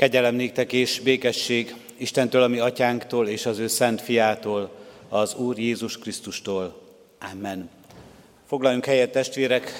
[0.00, 4.70] Kegyelem néktek és békesség Istentől, ami atyánktól és az ő szent fiától,
[5.08, 6.80] az Úr Jézus Krisztustól.
[7.32, 7.70] Amen.
[8.48, 9.72] Foglaljunk helyet, testvérek!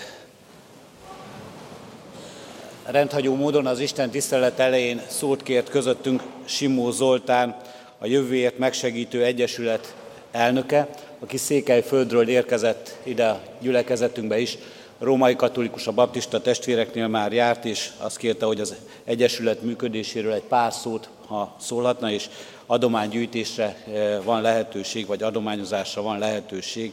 [2.85, 7.57] Rendhagyó módon az Isten tisztelet elején szót kért közöttünk Simó Zoltán,
[7.99, 9.95] a Jövőért Megsegítő Egyesület
[10.31, 14.59] elnöke, aki Székelyföldről érkezett ide a gyülekezetünkbe is,
[15.01, 18.75] római katolikus a baptista testvéreknél már járt, és azt kérte, hogy az
[19.05, 22.29] Egyesület működéséről egy pár szót, ha szólhatna, és
[22.67, 26.93] adománygyűjtésre eh, van lehetőség, vagy adományozásra van lehetőség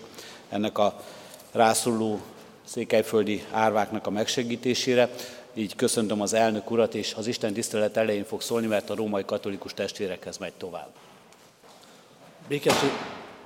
[0.49, 0.99] ennek a
[1.51, 2.19] rászoruló
[2.63, 5.09] székelyföldi árváknak a megsegítésére.
[5.53, 9.25] Így köszöntöm az elnök urat, és az Isten tisztelet elején fog szólni, mert a római
[9.25, 10.89] katolikus testvérekhez megy tovább.
[12.47, 12.89] Békesség,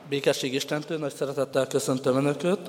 [0.09, 2.59] békesség Istentől, nagy szeretettel köszöntöm Önöket.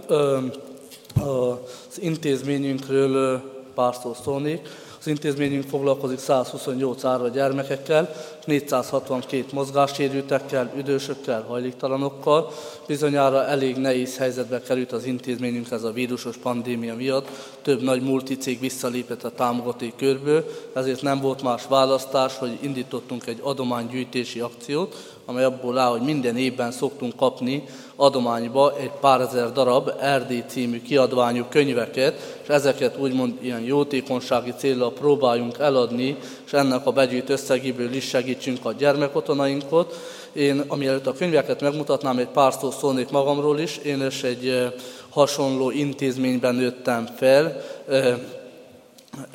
[1.14, 3.42] Az intézményünkről
[3.74, 4.68] pár szó szólnék.
[5.02, 12.50] Az intézményünk foglalkozik 128 árva gyermekekkel, 462 mozgássérültekkel, üdősökkel, hajléktalanokkal.
[12.86, 17.28] Bizonyára elég nehéz helyzetbe került az intézményünk ez a vírusos pandémia miatt.
[17.62, 23.40] Több nagy multicég visszalépett a támogatói körből, ezért nem volt más választás, hogy indítottunk egy
[23.42, 27.64] adománygyűjtési akciót, amely abból áll, hogy minden évben szoktunk kapni
[27.96, 34.88] adományba egy pár ezer darab Erdély című kiadványú könyveket, és ezeket úgymond ilyen jótékonysági célra
[34.88, 39.94] próbáljunk eladni, és ennek a begyűjt összegéből is segítsünk a gyermekotonainkat.
[40.32, 43.76] Én, amielőtt a könyveket megmutatnám, egy pár szó szólnék magamról is.
[43.76, 44.72] Én is egy
[45.08, 47.62] hasonló intézményben nőttem fel,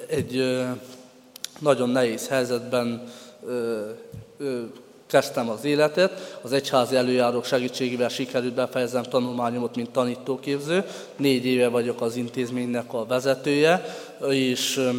[0.08, 0.58] egy
[1.60, 3.04] nagyon nehéz helyzetben
[5.08, 10.84] kezdtem az életet, az egyházi előjárók segítségével sikerült befejezem tanulmányomat, mint tanítóképző.
[11.16, 13.86] Négy éve vagyok az intézménynek a vezetője,
[14.30, 14.92] és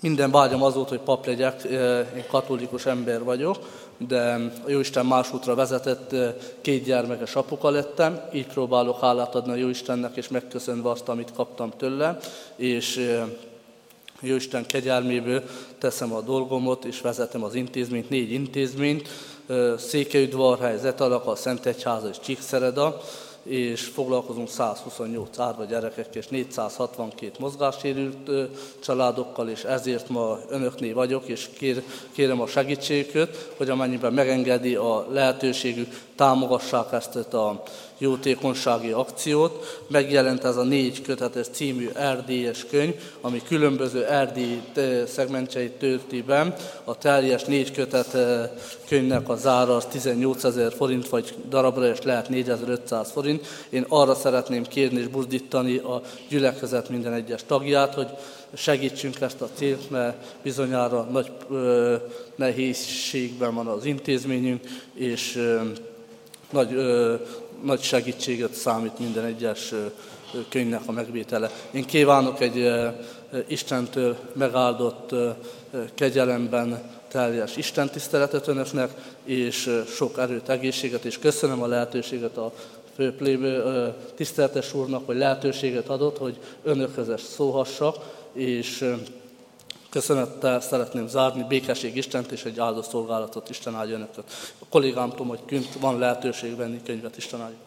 [0.00, 1.62] minden vágyam az volt, hogy pap legyek,
[2.16, 3.56] én katolikus ember vagyok,
[3.98, 6.14] de a Jóisten más útra vezetett,
[6.60, 11.72] két gyermekes apuka lettem, így próbálok hálát adni a Jóistennek, és megköszönve azt, amit kaptam
[11.76, 12.18] tőle,
[12.56, 13.16] és
[14.20, 15.42] Jóisten kegyelméből
[15.78, 19.08] teszem a dolgomot, és vezetem az intézményt, négy intézményt,
[19.76, 23.00] Székelyudvarhely, Zetalaka, Szentegyháza és Csíkszereda,
[23.42, 28.30] és foglalkozunk 128 árva gyerekekkel és 462 mozgássérült
[28.80, 35.06] családokkal, és ezért ma önöknél vagyok, és kér, kérem a segítségüket, hogy amennyiben megengedi a
[35.10, 37.62] lehetőségük, támogassák ezt a
[37.98, 39.82] jótékonysági akciót.
[39.88, 44.60] Megjelent ez a négy kötetes című erdélyes könyv, ami különböző erdély
[45.06, 46.56] szegmentseit tölti be.
[46.84, 48.16] A teljes négy kötet
[48.88, 53.46] könyvnek az ára az 18 ezer forint, vagy darabra is lehet 4500 forint.
[53.68, 58.08] Én arra szeretném kérni és buzdítani a gyülekezet minden egyes tagját, hogy
[58.54, 61.96] segítsünk ezt a célt, mert bizonyára nagy ö,
[62.34, 64.64] nehézségben van az intézményünk,
[64.94, 65.60] és ö,
[66.50, 67.14] nagy ö,
[67.62, 69.74] nagy segítséget számít minden egyes
[70.48, 71.50] könyvnek a megvétele.
[71.70, 72.72] Én kívánok egy
[73.46, 75.14] Istentől megáldott
[75.94, 78.90] kegyelemben teljes Isten tiszteletet önöknek,
[79.24, 82.52] és sok erőt, egészséget, és köszönöm a lehetőséget a
[82.94, 83.62] főplébő
[84.14, 87.96] tiszteletes úrnak, hogy lehetőséget adott, hogy önökhöz szólhassak,
[88.32, 88.84] és
[89.96, 94.54] Köszönettel szeretném zárni, békesség Istent és egy áldott szolgálatot Isten áldja önöket.
[94.58, 97.58] A kollégám tudom, hogy kint van lehetőség venni könyvet Isten áldja.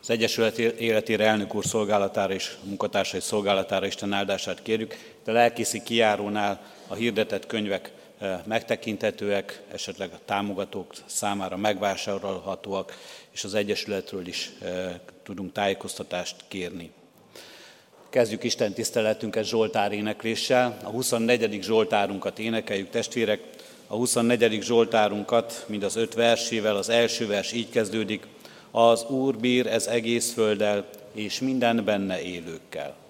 [0.00, 4.94] Az Egyesület életére elnök úr szolgálatára és munkatársai szolgálatára Isten áldását kérjük.
[5.24, 12.98] De lelkészi kiárónál a hirdetett könyvek eh, megtekinthetőek, esetleg a támogatók számára megvásárolhatóak,
[13.30, 16.92] és az Egyesületről is eh, tudunk tájékoztatást kérni.
[18.14, 20.76] Kezdjük Isten tiszteletünket Zsoltár énekléssel.
[20.82, 21.62] A 24.
[21.62, 23.40] Zsoltárunkat énekeljük, testvérek.
[23.86, 24.62] A 24.
[24.62, 28.26] Zsoltárunkat, mind az öt versével, az első vers így kezdődik.
[28.70, 33.03] Az Úr bír ez egész földdel, és minden benne élőkkel.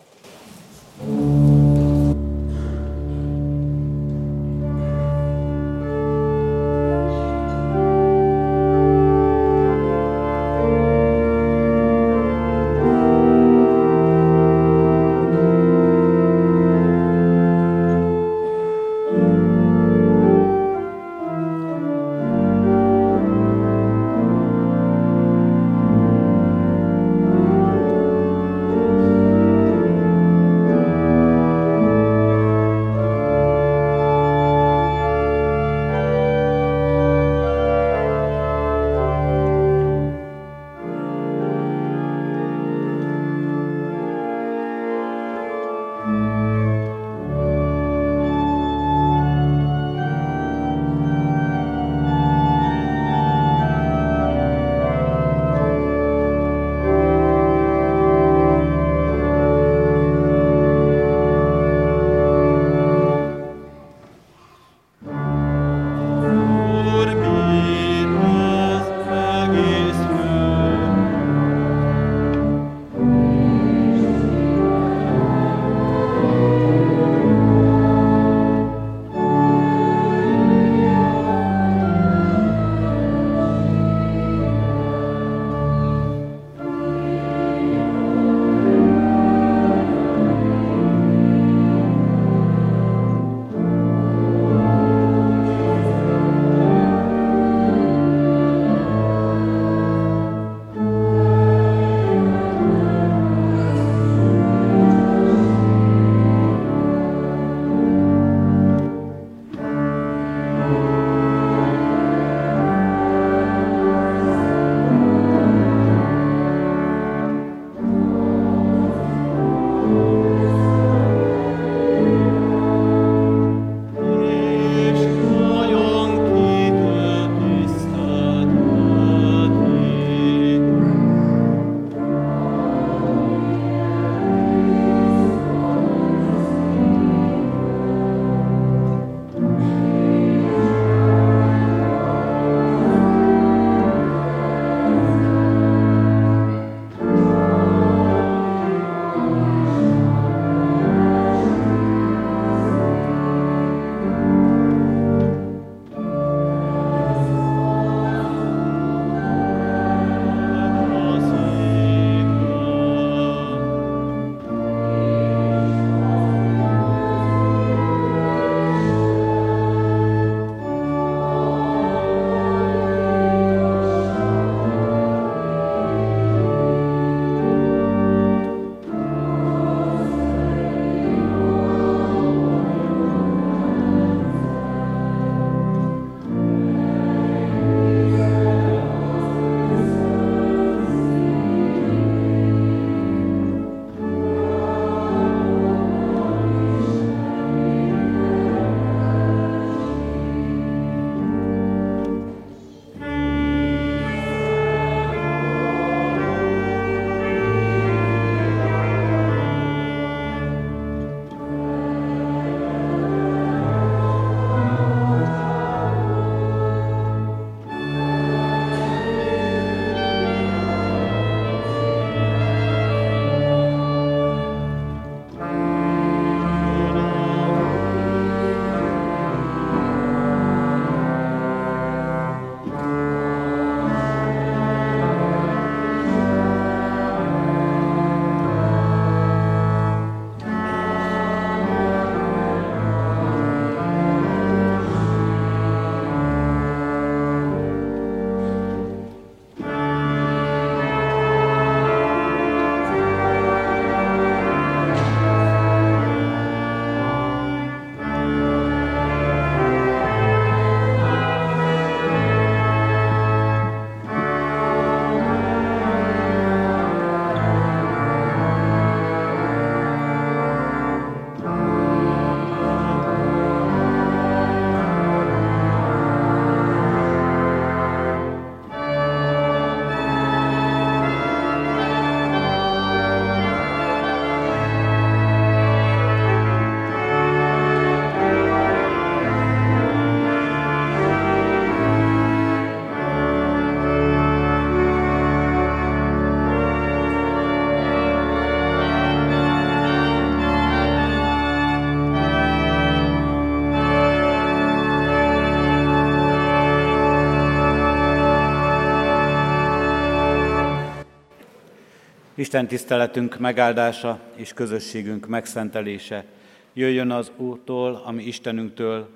[312.55, 316.25] Isten tiszteletünk megáldása és közösségünk megszentelése
[316.73, 319.09] jöjjön az Úrtól, ami Istenünktől,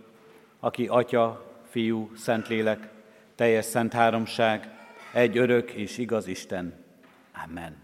[0.60, 2.88] aki Atya, Fiú, Szentlélek,
[3.34, 4.70] teljes szent háromság,
[5.12, 6.74] egy örök és igaz Isten.
[7.46, 7.76] Amen.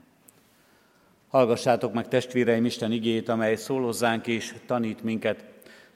[1.28, 5.44] Hallgassátok meg testvéreim Isten igét, amely szól hozzánk és tanít minket.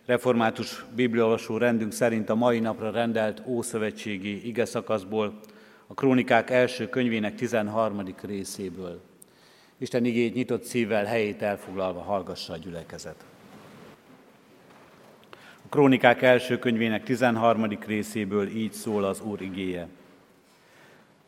[0.06, 5.40] Református bibliolvasó rendünk szerint a mai napra rendelt Ószövetségi ige szakaszból,
[5.86, 8.14] a Krónikák első könyvének 13.
[8.22, 9.07] részéből.
[9.78, 13.24] Isten igét nyitott szívvel, helyét elfoglalva hallgassa a gyülekezet.
[15.64, 17.68] A Krónikák első könyvének 13.
[17.86, 19.88] részéből így szól az Úr igéje.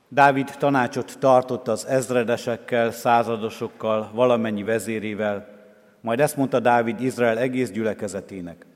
[0.08, 5.58] Dávid tanácsot tartott az ezredesekkel, századosokkal, valamennyi vezérével,
[6.00, 8.66] majd ezt mondta Dávid Izrael egész gyülekezetének.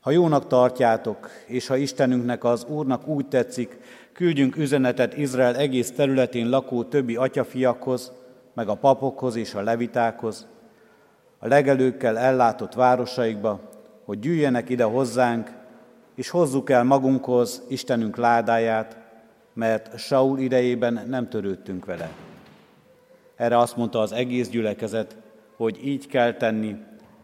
[0.00, 3.78] Ha jónak tartjátok, és ha Istenünknek, az Úrnak úgy tetszik,
[4.12, 8.12] küldjünk üzenetet Izrael egész területén lakó többi atyafiakhoz,
[8.54, 10.46] meg a papokhoz és a levitákhoz,
[11.38, 13.60] a legelőkkel ellátott városaikba,
[14.04, 15.50] hogy gyűjjenek ide hozzánk,
[16.14, 18.96] és hozzuk el magunkhoz Istenünk ládáját,
[19.52, 22.10] mert Saul idejében nem törődtünk vele.
[23.36, 25.16] Erre azt mondta az egész gyülekezet,
[25.56, 26.76] hogy így kell tenni,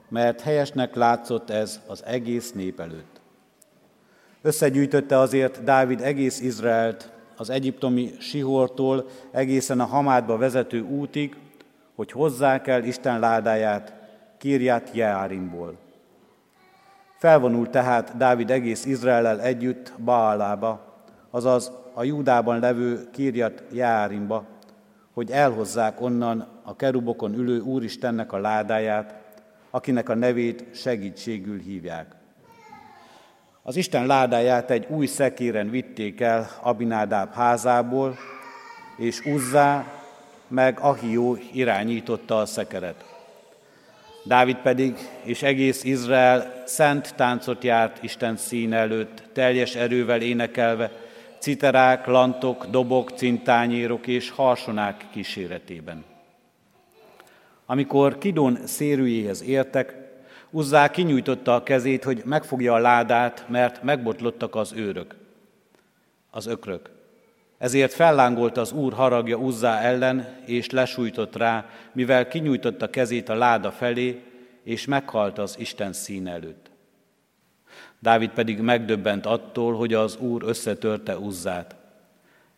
[0.08, 3.20] mert helyesnek látszott ez az egész nép előtt.
[4.42, 11.36] Összegyűjtötte azért Dávid egész Izraelt, az egyiptomi Sihortól egészen a Hamádba vezető útig,
[11.94, 13.94] hogy hozzák el Isten ládáját
[14.38, 15.76] Kirját Jeárimból.
[17.18, 24.44] Felvonult tehát Dávid egész Izraellel együtt Baalába, azaz a Júdában levő Kirjat Jeárimba,
[25.12, 29.14] hogy elhozzák onnan a kerubokon ülő Úristennek a ládáját,
[29.70, 32.17] akinek a nevét segítségül hívják.
[33.68, 38.16] Az Isten ládáját egy új szekéren vitték el Abinádáb házából,
[38.96, 39.84] és Uzzá
[40.46, 43.04] meg Ahió irányította a szekeret.
[44.24, 50.90] Dávid pedig és egész Izrael szent táncot járt Isten szín előtt, teljes erővel énekelve,
[51.38, 56.04] citerák, lantok, dobok, cintányérok és harsonák kíséretében.
[57.66, 60.07] Amikor Kidon szérűjéhez értek,
[60.50, 65.14] Uzzá kinyújtotta a kezét, hogy megfogja a ládát, mert megbotlottak az őrök,
[66.30, 66.90] az ökrök.
[67.58, 73.70] Ezért fellángolt az úr haragja Uzzá ellen, és lesújtott rá, mivel kinyújtotta kezét a láda
[73.70, 74.22] felé,
[74.62, 76.70] és meghalt az Isten szín előtt.
[77.98, 81.76] Dávid pedig megdöbbent attól, hogy az úr összetörte Uzzát.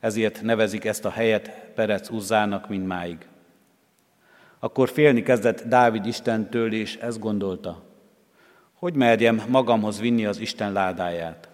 [0.01, 3.30] Ezért nevezik ezt a helyet Perec Uzzának mindmáig.
[4.63, 7.83] Akkor félni kezdett Dávid Istentől, és ezt gondolta.
[8.75, 11.49] Hogy merjem magamhoz vinni az Isten ládáját?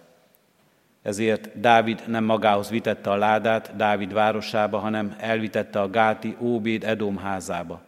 [1.01, 7.17] Ezért Dávid nem magához vitette a ládát Dávid városába, hanem elvitette a Gáti Óbéd Edom
[7.17, 7.81] házába.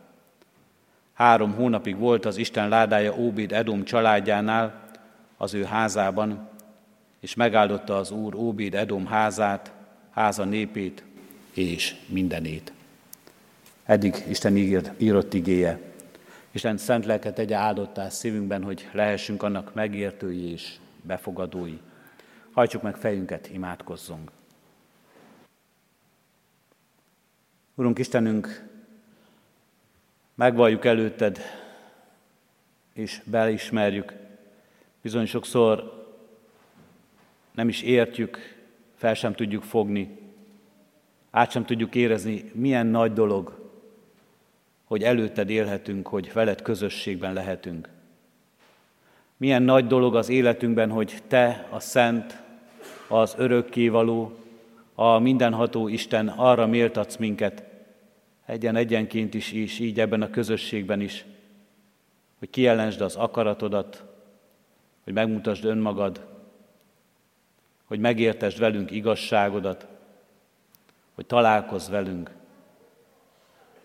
[1.13, 4.81] Három hónapig volt az Isten ládája Óbéd Edom családjánál,
[5.38, 6.49] az ő házában,
[7.19, 9.71] és megáldotta az Úr Óbéd Edom házát,
[10.11, 11.03] háza népét
[11.53, 12.73] és mindenét.
[13.89, 15.79] Eddig Isten írt, írott igéje.
[16.51, 21.77] Isten szent lelket tegye áldottá szívünkben, hogy lehessünk annak megértői és befogadói.
[22.51, 24.31] Hajtsuk meg fejünket, imádkozzunk.
[27.75, 28.67] Urunk Istenünk,
[30.36, 31.39] megvalljuk előtted,
[32.93, 34.13] és beismerjük.
[35.01, 36.08] Bizony sokszor
[37.51, 38.38] nem is értjük,
[38.96, 40.19] fel sem tudjuk fogni,
[41.31, 43.58] át sem tudjuk érezni, milyen nagy dolog,
[44.89, 47.89] hogy előtted élhetünk, hogy veled közösségben lehetünk.
[49.38, 52.41] Milyen nagy dolog az életünkben, hogy Te, a Szent,
[53.08, 54.38] az Örökkévaló,
[54.96, 57.63] a mindenható Isten arra méltatsz minket,
[58.46, 61.25] egyen-egyenként is, és így ebben a közösségben is,
[62.39, 64.03] hogy kijelensd az akaratodat,
[65.03, 66.25] hogy megmutasd önmagad,
[67.86, 69.88] hogy megértesd velünk igazságodat,
[71.15, 72.38] hogy találkozz velünk.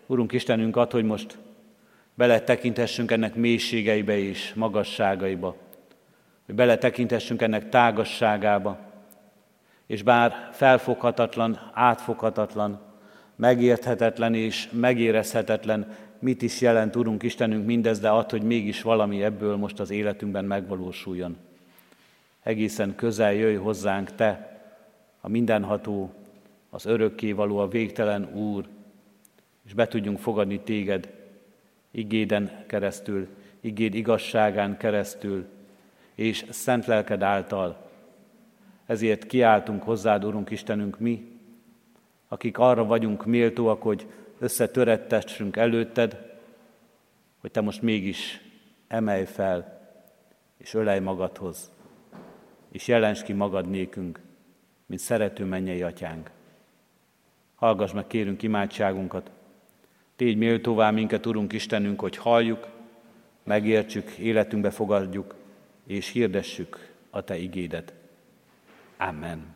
[0.07, 1.39] Urunk Istenünk, ad, hogy most
[2.15, 5.57] beletekintessünk ennek mélységeibe és magasságaiba,
[6.47, 8.79] hogy beletekintessünk ennek tágasságába,
[9.87, 12.81] és bár felfoghatatlan, átfoghatatlan,
[13.37, 15.87] megérthetetlen és megérezhetetlen,
[16.19, 20.45] mit is jelent, Urunk Istenünk, mindez, de ad, hogy mégis valami ebből most az életünkben
[20.45, 21.37] megvalósuljon.
[22.43, 24.61] Egészen közel jöjj hozzánk Te,
[25.21, 26.13] a mindenható,
[26.71, 28.65] az örökkévaló, a végtelen Úr,
[29.67, 31.13] és be tudjunk fogadni téged
[31.91, 33.29] igéden keresztül,
[33.61, 35.47] igéd igazságán keresztül,
[36.15, 37.91] és szent lelked által.
[38.87, 41.39] Ezért kiáltunk hozzád, Urunk Istenünk, mi,
[42.29, 44.07] akik arra vagyunk méltóak, hogy
[44.39, 46.39] összetörettessünk előtted,
[47.41, 48.41] hogy te most mégis
[48.89, 49.81] emelj fel,
[50.57, 51.73] és ölej magadhoz,
[52.73, 54.21] és jelens ki magad nékünk,
[54.87, 56.31] mint szerető mennyei atyánk.
[57.55, 59.31] Hallgass meg, kérünk imádságunkat,
[60.17, 62.67] tégy méltóvá minket, Urunk Istenünk, hogy halljuk,
[63.45, 65.35] megértsük, életünkbe fogadjuk,
[65.87, 67.93] és hirdessük a Te igédet.
[68.97, 69.55] Amen.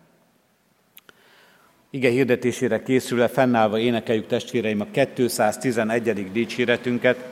[1.90, 6.32] Ige hirdetésére készülve fennállva énekeljük testvéreim a 211.
[6.32, 7.26] dicséretünket,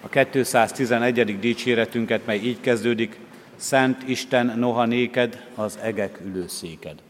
[0.00, 1.38] a 211.
[1.38, 3.18] dicséretünket, mely így kezdődik,
[3.56, 7.02] Szent Isten, noha néked az egek ülőszéked.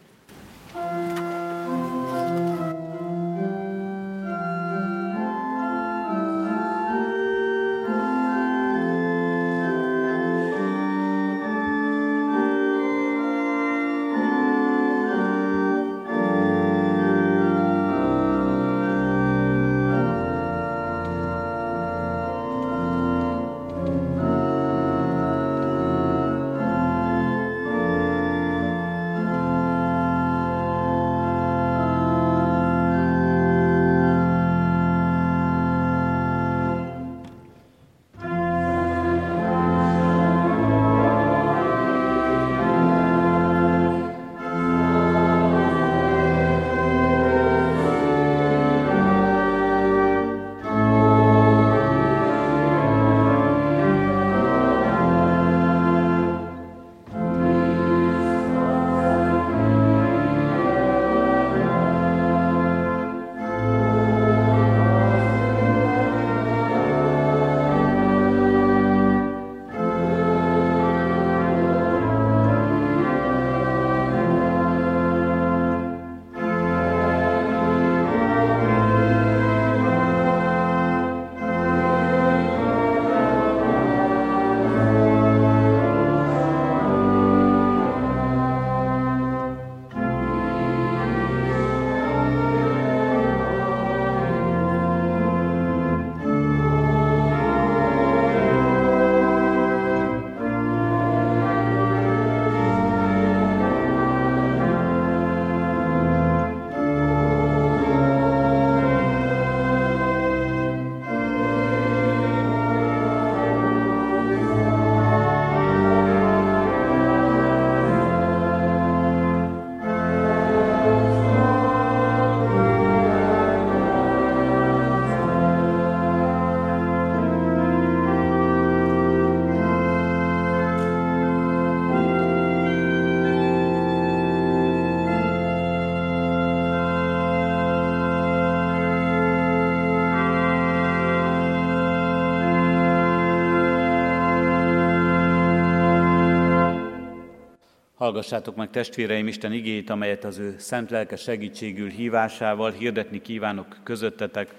[148.08, 154.54] Hallgassátok meg testvéreim Isten igéit, amelyet az ő szent lelke segítségül hívásával hirdetni kívánok közöttetek,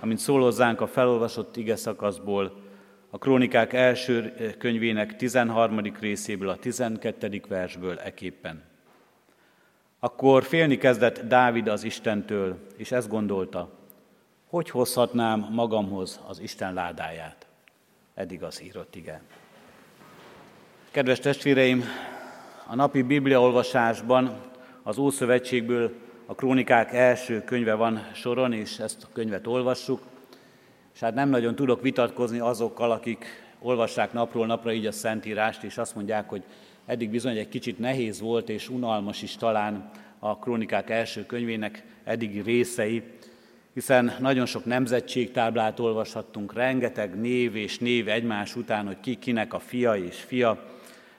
[0.00, 2.62] amint szól hozzánk a felolvasott ige szakaszból,
[3.10, 5.80] a Krónikák első könyvének 13.
[6.00, 7.42] részéből, a 12.
[7.48, 8.62] versből eképpen.
[9.98, 13.70] Akkor félni kezdett Dávid az Istentől, és ezt gondolta,
[14.46, 17.46] hogy hozhatnám magamhoz az Isten ládáját.
[18.14, 19.20] Eddig az írott igen.
[20.90, 21.84] Kedves testvéreim,
[22.66, 24.36] a napi bibliaolvasásban
[24.82, 25.92] az Ószövetségből
[26.26, 30.00] a Krónikák első könyve van soron, és ezt a könyvet olvassuk.
[30.94, 33.24] És hát nem nagyon tudok vitatkozni azokkal, akik
[33.58, 36.42] olvassák napról napra így a Szentírást, és azt mondják, hogy
[36.86, 42.40] eddig bizony egy kicsit nehéz volt, és unalmas is talán a Krónikák első könyvének eddigi
[42.40, 43.02] részei,
[43.74, 49.58] hiszen nagyon sok nemzetségtáblát olvashattunk, rengeteg név és név egymás után, hogy ki kinek a
[49.58, 50.73] fia és fia,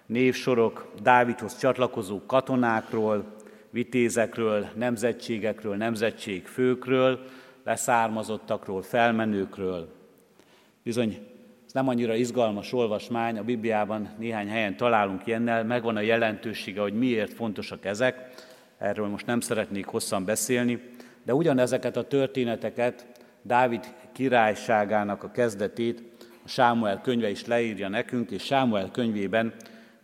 [0.05, 3.35] névsorok Dávidhoz csatlakozó katonákról,
[3.69, 7.19] vitézekről, nemzetségekről, nemzetségfőkről,
[7.63, 9.93] leszármazottakról, felmenőkről.
[10.83, 11.17] Bizony,
[11.65, 16.93] ez nem annyira izgalmas olvasmány, a Bibliában néhány helyen találunk ilyennel, megvan a jelentősége, hogy
[16.93, 18.33] miért fontosak ezek,
[18.77, 20.81] erről most nem szeretnék hosszan beszélni,
[21.23, 23.05] de ugyanezeket a történeteket,
[23.41, 26.03] Dávid királyságának a kezdetét
[26.45, 29.53] a Sámuel könyve is leírja nekünk, és Sámuel könyvében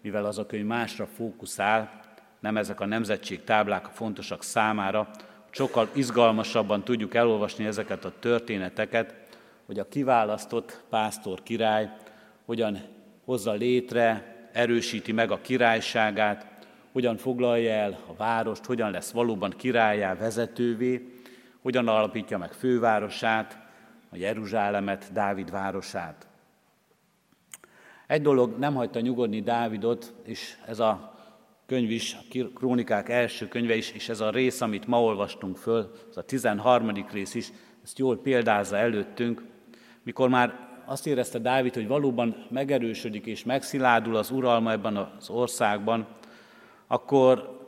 [0.01, 1.99] mivel az a könyv másra fókuszál,
[2.39, 5.09] nem ezek a nemzetség táblák fontosak számára,
[5.49, 9.15] sokkal izgalmasabban tudjuk elolvasni ezeket a történeteket,
[9.65, 11.95] hogy a kiválasztott pásztor király
[12.45, 12.81] hogyan
[13.25, 16.45] hozza létre, erősíti meg a királyságát,
[16.91, 21.21] hogyan foglalja el a várost, hogyan lesz valóban királyá, vezetővé,
[21.61, 23.57] hogyan alapítja meg fővárosát,
[24.09, 26.27] a Jeruzsálemet, Dávid városát.
[28.11, 31.13] Egy dolog nem hagyta nyugodni Dávidot, és ez a
[31.65, 35.91] könyv is, a krónikák első könyve is, és ez a rész, amit ma olvastunk föl,
[36.09, 36.91] ez a 13.
[37.11, 37.51] rész is,
[37.83, 39.43] ezt jól példázza előttünk,
[40.03, 46.07] mikor már azt érezte Dávid, hogy valóban megerősödik és megsziládul az uralma ebben az országban,
[46.87, 47.59] akkor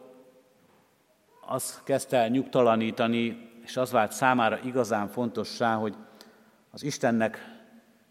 [1.48, 5.96] az kezdte el nyugtalanítani, és az vált számára igazán fontossá, hogy
[6.72, 7.38] az Istennek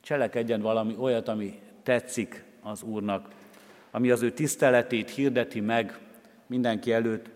[0.01, 3.29] cselekedjen valami olyat, ami tetszik az Úrnak,
[3.90, 5.99] ami az ő tiszteletét hirdeti meg
[6.47, 7.31] mindenki előtt,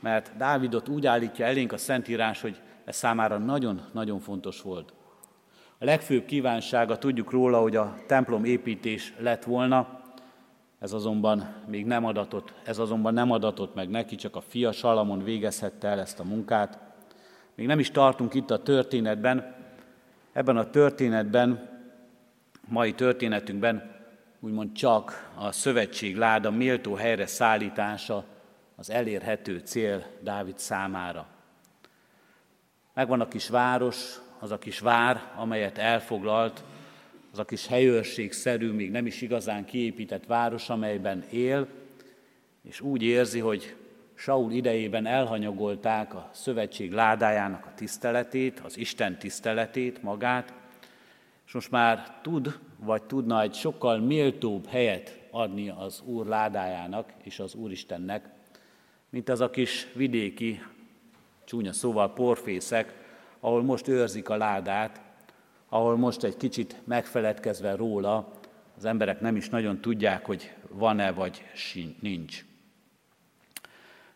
[0.00, 4.92] mert Dávidot úgy állítja elénk a Szentírás, hogy ez számára nagyon-nagyon fontos volt.
[5.78, 10.00] A legfőbb kívánsága tudjuk róla, hogy a templom építés lett volna,
[10.78, 15.24] ez azonban még nem adatott, ez azonban nem adatott meg neki, csak a fia Salamon
[15.24, 16.78] végezhette el ezt a munkát.
[17.54, 19.54] Még nem is tartunk itt a történetben.
[20.32, 21.75] Ebben a történetben,
[22.68, 23.94] mai történetünkben
[24.40, 28.24] úgymond csak a szövetség láda méltó helyre szállítása
[28.76, 31.26] az elérhető cél Dávid számára.
[32.94, 36.64] Megvan a kis város, az a kis vár, amelyet elfoglalt,
[37.32, 41.68] az a kis helyőrségszerű, még nem is igazán kiépített város, amelyben él,
[42.62, 43.76] és úgy érzi, hogy
[44.14, 50.52] Saul idejében elhanyagolták a szövetség ládájának a tiszteletét, az Isten tiszteletét, magát,
[51.46, 57.38] és most már tud, vagy tudna egy sokkal méltóbb helyet adni az Úr ládájának és
[57.38, 58.28] az Úristennek,
[59.10, 60.62] mint az a kis vidéki,
[61.44, 62.94] csúnya szóval porfészek,
[63.40, 65.00] ahol most őrzik a ládát,
[65.68, 68.32] ahol most egy kicsit megfeledkezve róla,
[68.76, 71.42] az emberek nem is nagyon tudják, hogy van-e vagy
[72.00, 72.44] nincs.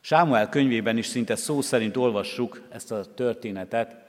[0.01, 4.00] Sámuel könyvében is szinte szó szerint olvassuk ezt a történetet,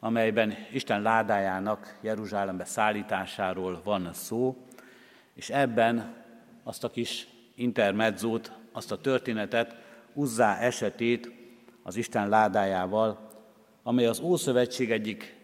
[0.00, 4.56] amelyben Isten ládájának Jeruzsálembe szállításáról van szó,
[5.34, 6.14] és ebben
[6.62, 9.76] azt a kis intermedzót, azt a történetet,
[10.12, 11.30] Uzzá esetét
[11.82, 13.30] az Isten ládájával
[13.82, 15.36] amely az Ószövetség egyik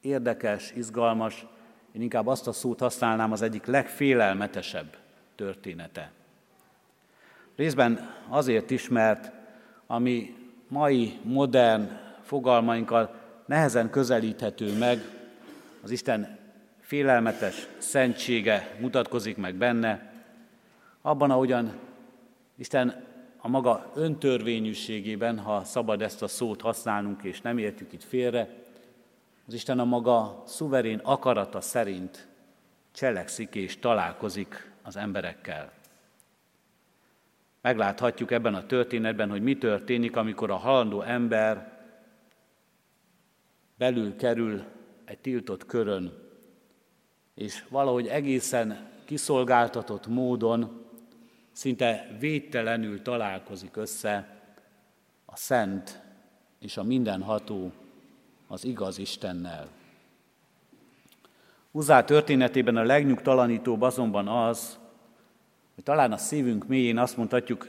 [0.00, 1.46] érdekes, izgalmas,
[1.92, 4.96] én inkább azt a szót használnám, az egyik legfélelmetesebb
[5.34, 6.10] története.
[7.56, 9.32] Részben azért is, mert
[9.86, 10.34] ami
[10.68, 11.88] mai modern
[12.22, 13.14] fogalmainkkal
[13.48, 15.00] nehezen közelíthető meg,
[15.82, 16.38] az Isten
[16.80, 20.12] félelmetes szentsége mutatkozik meg benne,
[21.02, 21.72] abban, ahogyan
[22.56, 23.04] Isten
[23.36, 28.48] a maga öntörvényűségében, ha szabad ezt a szót használnunk, és nem értjük itt félre,
[29.46, 32.26] az Isten a maga szuverén akarata szerint
[32.92, 35.72] cselekszik és találkozik az emberekkel.
[37.60, 41.77] Megláthatjuk ebben a történetben, hogy mi történik, amikor a halandó ember
[43.78, 44.64] belül kerül
[45.04, 46.12] egy tiltott körön,
[47.34, 50.84] és valahogy egészen kiszolgáltatott módon
[51.52, 54.40] szinte védtelenül találkozik össze
[55.24, 56.00] a szent
[56.58, 57.72] és a mindenható,
[58.46, 59.68] az igaz Istennel.
[61.70, 64.78] Uzá történetében a legnyugtalanítóbb azonban az,
[65.74, 67.68] hogy talán a szívünk mélyén azt mondhatjuk,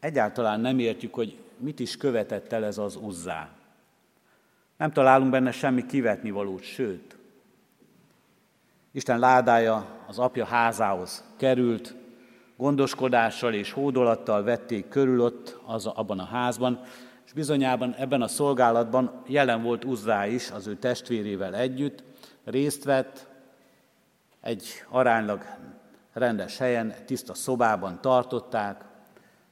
[0.00, 3.59] egyáltalán nem értjük, hogy mit is követett el ez az Uzzá.
[4.80, 7.16] Nem találunk benne semmi kivetni valót, sőt,
[8.92, 11.94] Isten ládája az apja házához került,
[12.56, 16.80] gondoskodással és hódolattal vették körül ott az, abban a házban,
[17.26, 22.02] és bizonyában ebben a szolgálatban jelen volt Uzzá is az ő testvérével együtt,
[22.44, 23.28] részt vett
[24.40, 25.44] egy aránylag
[26.12, 28.84] rendes helyen, tiszta szobában tartották,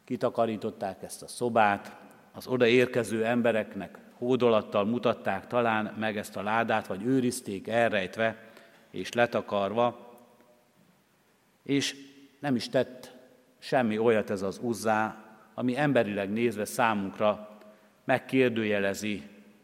[0.05, 1.97] kitakarították ezt a szobát,
[2.33, 8.51] az oda érkező embereknek hódolattal mutatták talán meg ezt a ládát, vagy őrizték elrejtve
[8.91, 10.17] és letakarva,
[11.63, 11.97] és
[12.39, 13.15] nem is tett
[13.59, 17.59] semmi olyat ez az uzzá, ami emberileg nézve számunkra
[18.05, 19.23] megkérdőjelezi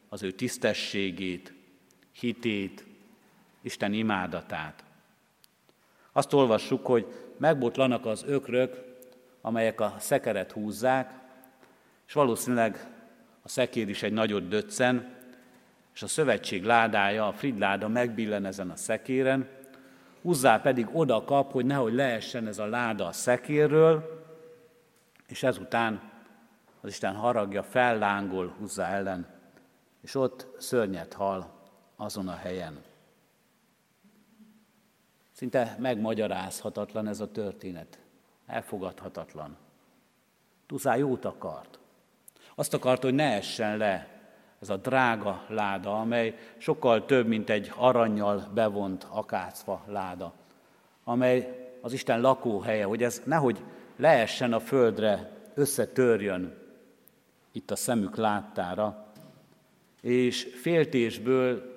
[0.08, 1.52] az ő tisztességét,
[2.12, 2.84] hitét,
[3.62, 4.84] Isten imádatát.
[6.12, 8.84] Azt olvassuk, hogy megbotlanak az ökrök,
[9.40, 11.12] amelyek a szekeret húzzák,
[12.06, 12.93] és valószínűleg
[13.46, 15.14] a szekér is egy nagyot döccen,
[15.94, 19.48] és a szövetség ládája, a fridláda megbillen ezen a szekéren,
[20.26, 24.24] Uzzá pedig oda kap, hogy nehogy leessen ez a láda a szekérről,
[25.26, 26.11] és ezután
[26.80, 29.26] az Isten haragja fellángol Uzzá ellen,
[30.00, 31.52] és ott szörnyet hal
[31.96, 32.83] azon a helyen.
[35.33, 37.98] Szinte megmagyarázhatatlan ez a történet.
[38.46, 39.57] Elfogadhatatlan.
[40.66, 41.78] Tuzá jót akart.
[42.54, 44.08] Azt akart, hogy ne essen le
[44.60, 50.32] ez a drága láda, amely sokkal több, mint egy aranyjal bevont akácfa láda,
[51.04, 53.58] amely az Isten lakóhelye, hogy ez nehogy
[53.96, 56.54] leessen a földre, összetörjön
[57.52, 59.06] itt a szemük láttára,
[60.00, 61.72] és féltésből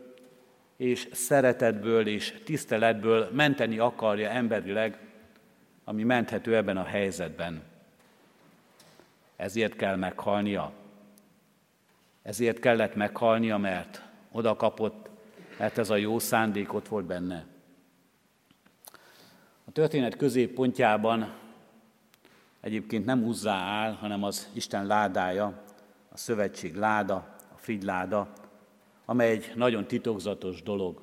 [0.78, 5.00] és szeretetből és tiszteletből menteni akarja emberileg,
[5.84, 7.62] ami menthető ebben a helyzetben.
[9.38, 10.72] Ezért kell meghalnia.
[12.22, 15.10] Ezért kellett meghalnia, mert oda kapott,
[15.58, 17.46] mert ez a jó szándék ott volt benne.
[19.66, 21.34] A történet középpontjában
[22.62, 25.64] egyébként nem Uzzá áll, hanem az Isten ládája,
[26.10, 27.16] a szövetség láda,
[27.54, 28.34] a Frid láda,
[29.06, 31.02] amely egy nagyon titokzatos dolog.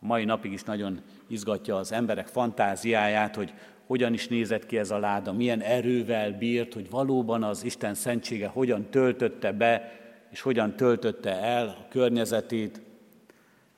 [0.00, 3.54] A mai napig is nagyon izgatja az emberek fantáziáját, hogy
[3.90, 8.46] hogyan is nézett ki ez a láda, milyen erővel bírt, hogy valóban az Isten szentsége
[8.46, 9.92] hogyan töltötte be,
[10.30, 12.80] és hogyan töltötte el a környezetét.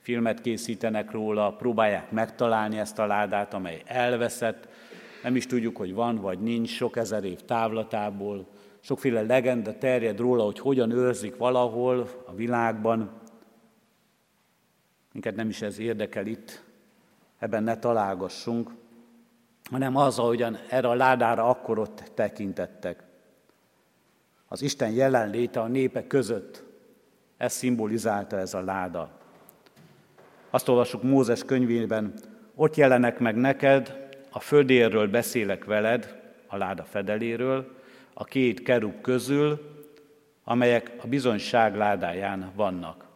[0.00, 4.68] Filmet készítenek róla, próbálják megtalálni ezt a ládát, amely elveszett,
[5.22, 8.46] nem is tudjuk, hogy van vagy nincs, sok ezer év távlatából,
[8.80, 13.10] sokféle legenda terjed róla, hogy hogyan őrzik valahol a világban.
[15.12, 16.64] Minket nem is ez érdekel itt,
[17.38, 18.80] ebben ne találgassunk,
[19.72, 23.02] hanem az, ahogyan erre a ládára akkor ott tekintettek.
[24.48, 26.64] Az Isten jelenléte a népek között,
[27.36, 29.10] ezt szimbolizálta ez a láda.
[30.50, 32.14] Azt olvassuk Mózes könyvében,
[32.54, 37.76] ott jelenek meg neked, a földérről beszélek veled, a láda fedeléről,
[38.14, 39.60] a két kerub közül,
[40.44, 43.06] amelyek a bizonyság ládáján vannak.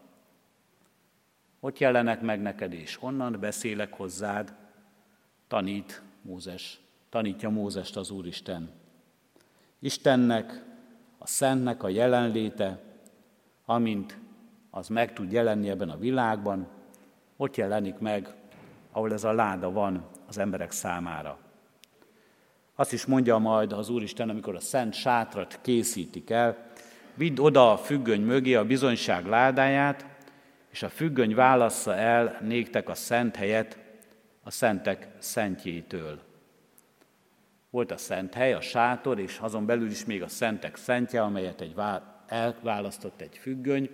[1.60, 4.54] Ott jelenek meg neked, és onnan beszélek hozzád,
[5.48, 8.70] tanít Mózes, tanítja Mózest az Úristen.
[9.78, 10.64] Istennek,
[11.18, 12.82] a Szentnek a jelenléte,
[13.64, 14.18] amint
[14.70, 16.68] az meg tud jelenni ebben a világban,
[17.36, 18.34] ott jelenik meg,
[18.92, 21.38] ahol ez a láda van az emberek számára.
[22.74, 26.70] Azt is mondja majd az Úristen, amikor a szent sátrat készítik el,
[27.14, 30.06] vidd oda a függöny mögé a bizonyság ládáját,
[30.70, 33.85] és a függöny válassza el néktek a szent helyet
[34.46, 36.18] a szentek szentjétől.
[37.70, 41.60] Volt a szent hely, a sátor, és azon belül is még a szentek szentje, amelyet
[41.60, 41.74] egy
[42.26, 43.90] elválasztott egy függöny,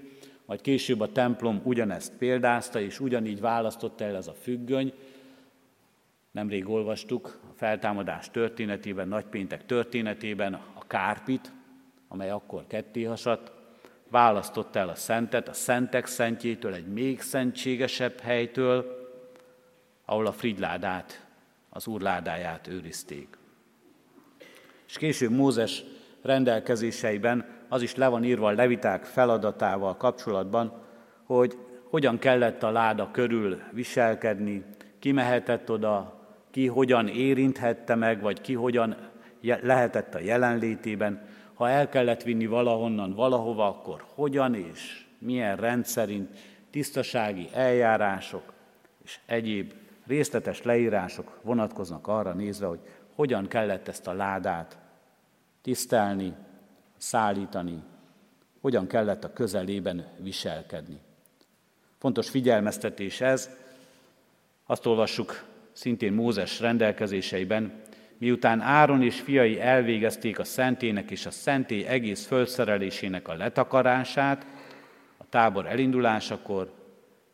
[0.46, 4.92] majd később a templom ugyanezt példázta, és ugyanígy választotta el ez a függöny.
[6.30, 11.52] Nemrég olvastuk a feltámadás történetében, nagypéntek történetében a kárpit,
[12.08, 13.52] amely akkor ketté hasadt,
[14.08, 19.01] választotta el a szentet, a szentek szentjétől, egy még szentségesebb helytől,
[20.12, 21.26] ahol a fridládát,
[21.70, 23.38] az úrládáját őrizték.
[24.88, 25.84] És később Mózes
[26.22, 30.72] rendelkezéseiben az is le van írva a leviták feladatával kapcsolatban,
[31.24, 31.56] hogy
[31.90, 34.64] hogyan kellett a láda körül viselkedni,
[34.98, 36.20] ki mehetett oda,
[36.50, 38.96] ki hogyan érinthette meg, vagy ki hogyan
[39.40, 41.26] lehetett a jelenlétében.
[41.54, 46.38] Ha el kellett vinni valahonnan valahova, akkor hogyan és milyen rendszerint,
[46.70, 48.52] tisztasági eljárások
[49.04, 49.72] és egyéb
[50.06, 52.80] részletes leírások vonatkoznak arra nézve, hogy
[53.14, 54.78] hogyan kellett ezt a ládát
[55.62, 56.34] tisztelni,
[56.96, 57.82] szállítani,
[58.60, 61.00] hogyan kellett a közelében viselkedni.
[61.98, 63.50] Fontos figyelmeztetés ez,
[64.66, 67.80] azt olvassuk szintén Mózes rendelkezéseiben,
[68.18, 74.46] miután Áron és fiai elvégezték a szentének és a szentély egész földszerelésének a letakarását,
[75.16, 76.72] a tábor elindulásakor,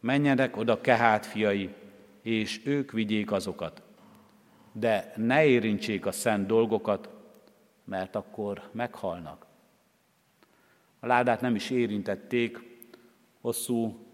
[0.01, 1.75] menjenek oda Kehát fiai,
[2.23, 3.83] és ők vigyék azokat.
[4.73, 7.09] De ne érintsék a szent dolgokat,
[7.85, 9.47] mert akkor meghalnak.
[11.01, 12.59] A ládát nem is érintették,
[13.41, 14.07] hosszú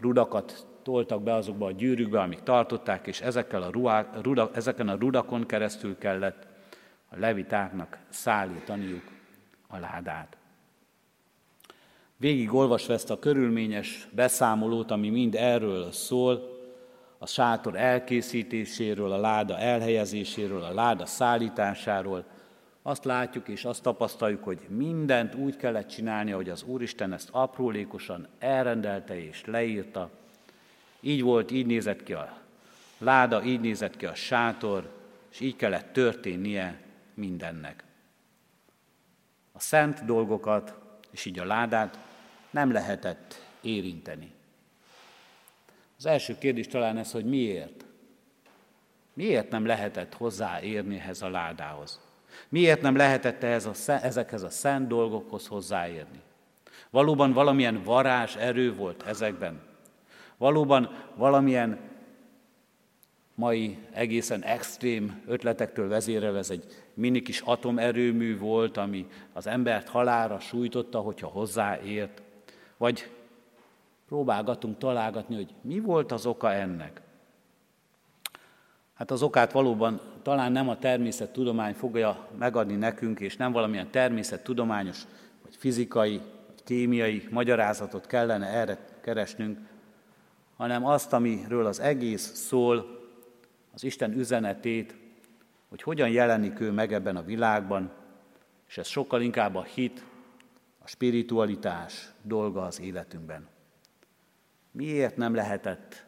[0.00, 4.96] rudakat toltak be azokba a gyűrűkbe, amik tartották, és ezekkel a ruá, ruda, ezeken a
[4.96, 6.46] rudakon keresztül kellett
[7.08, 9.04] a levitáknak szállítaniuk
[9.66, 10.36] a ládát.
[12.16, 16.59] Végig olvasva ezt a körülményes beszámolót, ami mind erről szól,
[17.22, 22.24] a sátor elkészítéséről, a láda elhelyezéséről, a láda szállításáról,
[22.82, 28.28] azt látjuk és azt tapasztaljuk, hogy mindent úgy kellett csinálni, hogy az Úristen ezt aprólékosan
[28.38, 30.10] elrendelte és leírta.
[31.00, 32.38] Így volt, így nézett ki a
[32.98, 34.90] láda, így nézett ki a sátor,
[35.30, 36.80] és így kellett történnie
[37.14, 37.84] mindennek.
[39.52, 40.74] A szent dolgokat,
[41.10, 41.98] és így a ládát
[42.50, 44.32] nem lehetett érinteni.
[46.00, 47.84] Az első kérdés talán ez, hogy miért?
[49.12, 52.00] Miért nem lehetett hozzáérni ehhez a ládához?
[52.48, 56.20] Miért nem lehetett ehhez a, ezekhez a szent dolgokhoz hozzáérni?
[56.90, 59.60] Valóban valamilyen varázs erő volt ezekben.
[60.36, 61.78] Valóban valamilyen
[63.34, 70.38] mai egészen extrém ötletektől vezérel ez egy mini kis atomerőmű volt, ami az embert halára
[70.38, 72.22] sújtotta, hogyha hozzáért.
[72.76, 73.10] Vagy
[74.10, 77.00] próbálgatunk találgatni, hogy mi volt az oka ennek.
[78.94, 85.02] Hát az okát valóban talán nem a természettudomány fogja megadni nekünk, és nem valamilyen természettudományos,
[85.42, 89.58] vagy fizikai, vagy kémiai magyarázatot kellene erre keresnünk,
[90.56, 93.00] hanem azt, amiről az egész szól,
[93.74, 94.96] az Isten üzenetét,
[95.68, 97.90] hogy hogyan jelenik ő meg ebben a világban,
[98.68, 100.04] és ez sokkal inkább a hit,
[100.78, 103.58] a spiritualitás dolga az életünkben.
[104.70, 106.04] Miért nem lehetett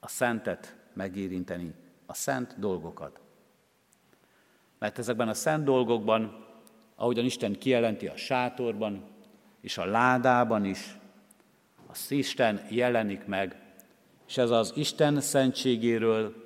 [0.00, 1.74] a szentet megérinteni,
[2.06, 3.20] a szent dolgokat?
[4.78, 6.46] Mert ezekben a szent dolgokban,
[6.94, 9.04] ahogyan Isten kijelenti a sátorban,
[9.60, 10.98] és a ládában is,
[11.86, 13.60] az Isten jelenik meg,
[14.26, 16.44] és ez az Isten szentségéről,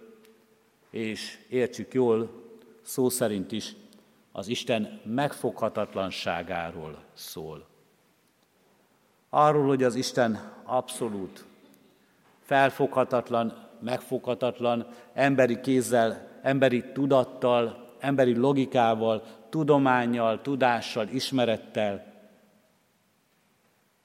[0.91, 2.45] és értsük jól,
[2.83, 3.77] szó szerint is,
[4.33, 7.67] az Isten megfoghatatlanságáról szól.
[9.29, 11.45] Arról, hogy az Isten abszolút,
[12.51, 22.05] felfoghatatlan, megfoghatatlan, emberi kézzel, emberi tudattal, emberi logikával, tudományjal, tudással, ismerettel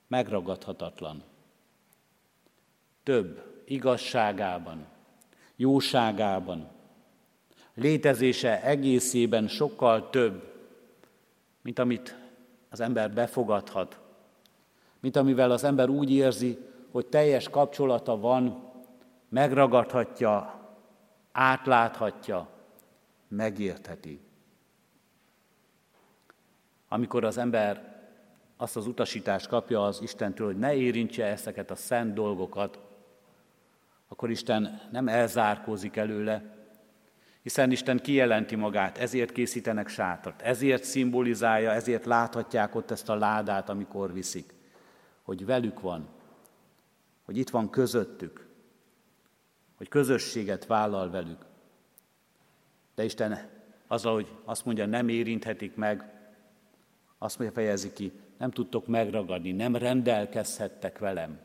[0.08, 1.23] megragadhatatlan.
[3.03, 4.86] Több igazságában,
[5.55, 6.67] jóságában,
[7.73, 10.53] létezése egészében sokkal több,
[11.62, 12.17] mint amit
[12.69, 13.99] az ember befogadhat,
[14.99, 18.71] mint amivel az ember úgy érzi, hogy teljes kapcsolata van,
[19.29, 20.62] megragadhatja,
[21.31, 22.49] átláthatja,
[23.27, 24.19] megértheti.
[26.88, 27.97] Amikor az ember
[28.58, 32.79] azt az utasítást kapja az Istentől, hogy ne érintse ezeket a szent dolgokat,
[34.08, 36.43] akkor Isten nem elzárkózik előle,
[37.41, 43.69] hiszen Isten kijelenti magát, ezért készítenek sátrat, ezért szimbolizálja, ezért láthatják ott ezt a ládát,
[43.69, 44.53] amikor viszik,
[45.23, 46.14] hogy velük van,
[47.25, 48.47] hogy itt van közöttük,
[49.77, 51.45] hogy közösséget vállal velük.
[52.95, 53.49] De Isten
[53.88, 56.13] azzal, hogy azt mondja, nem érinthetik meg,
[57.17, 61.39] azt mondja, fejezi ki, nem tudtok megragadni, nem rendelkezhettek velem.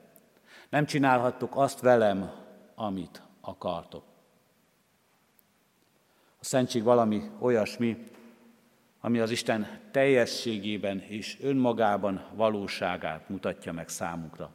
[0.69, 2.33] Nem csinálhattok azt velem,
[2.75, 4.05] amit akartok.
[6.39, 8.05] A szentség valami olyasmi,
[9.01, 14.51] ami az Isten teljességében és önmagában valóságát mutatja meg számunkra.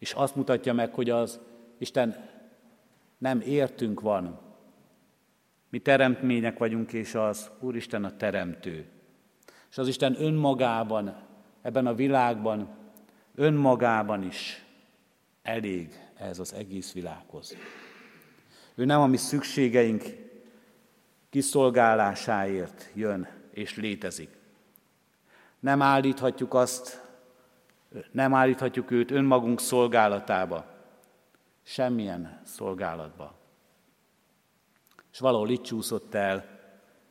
[0.00, 1.40] És azt mutatja meg, hogy az
[1.78, 2.28] Isten
[3.18, 4.40] nem értünk van.
[5.68, 8.86] Mi teremtmények vagyunk, és az Úristen a teremtő.
[9.70, 11.16] És az Isten önmagában,
[11.62, 12.76] ebben a világban,
[13.34, 14.64] önmagában is
[15.42, 17.56] elég ez az egész világhoz.
[18.74, 20.04] Ő nem a mi szükségeink
[21.30, 24.38] kiszolgálásáért jön és létezik.
[25.58, 27.09] Nem állíthatjuk azt,
[28.12, 30.64] nem állíthatjuk őt önmagunk szolgálatába,
[31.62, 33.34] semmilyen szolgálatba.
[35.12, 36.44] És valahol itt csúszott el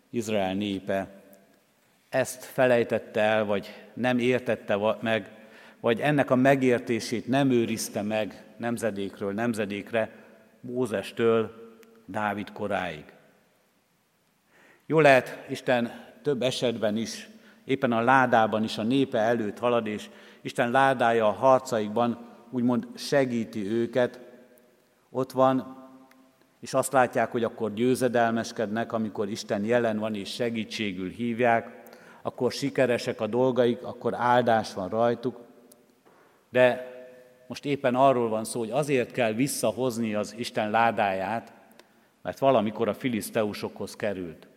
[0.10, 1.08] Izrael népe,
[2.10, 5.32] ezt felejtette el, vagy nem értette meg,
[5.80, 10.12] vagy ennek a megértését nem őrizte meg nemzedékről nemzedékre,
[10.62, 11.68] Mózestől
[12.06, 13.04] Dávid koráig.
[14.86, 17.30] Jó lehet, Isten több esetben is,
[17.66, 20.10] éppen a ládában is a népe előtt halad, és
[20.42, 24.20] Isten ládája a harcaikban úgymond segíti őket,
[25.10, 25.78] ott van,
[26.60, 31.82] és azt látják, hogy akkor győzedelmeskednek, amikor Isten jelen van és segítségül hívják,
[32.22, 35.40] akkor sikeresek a dolgaik, akkor áldás van rajtuk,
[36.50, 36.98] de
[37.48, 41.54] most éppen arról van szó, hogy azért kell visszahozni az Isten ládáját,
[42.22, 44.48] mert valamikor a filiszteusokhoz került.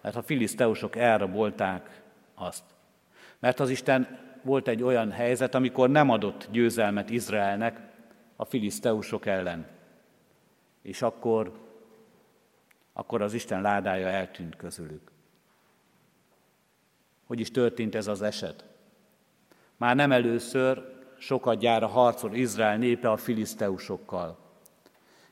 [0.00, 2.02] Mert a filiszteusok elrabolták
[2.34, 2.62] azt.
[3.38, 7.80] Mert az Isten volt egy olyan helyzet, amikor nem adott győzelmet Izraelnek
[8.36, 9.66] a filiszteusok ellen.
[10.82, 11.52] És akkor,
[12.92, 15.10] akkor az Isten ládája eltűnt közülük.
[17.26, 18.64] Hogy is történt ez az eset?
[19.76, 24.38] Már nem először sokadjára harcol Izrael népe a filiszteusokkal,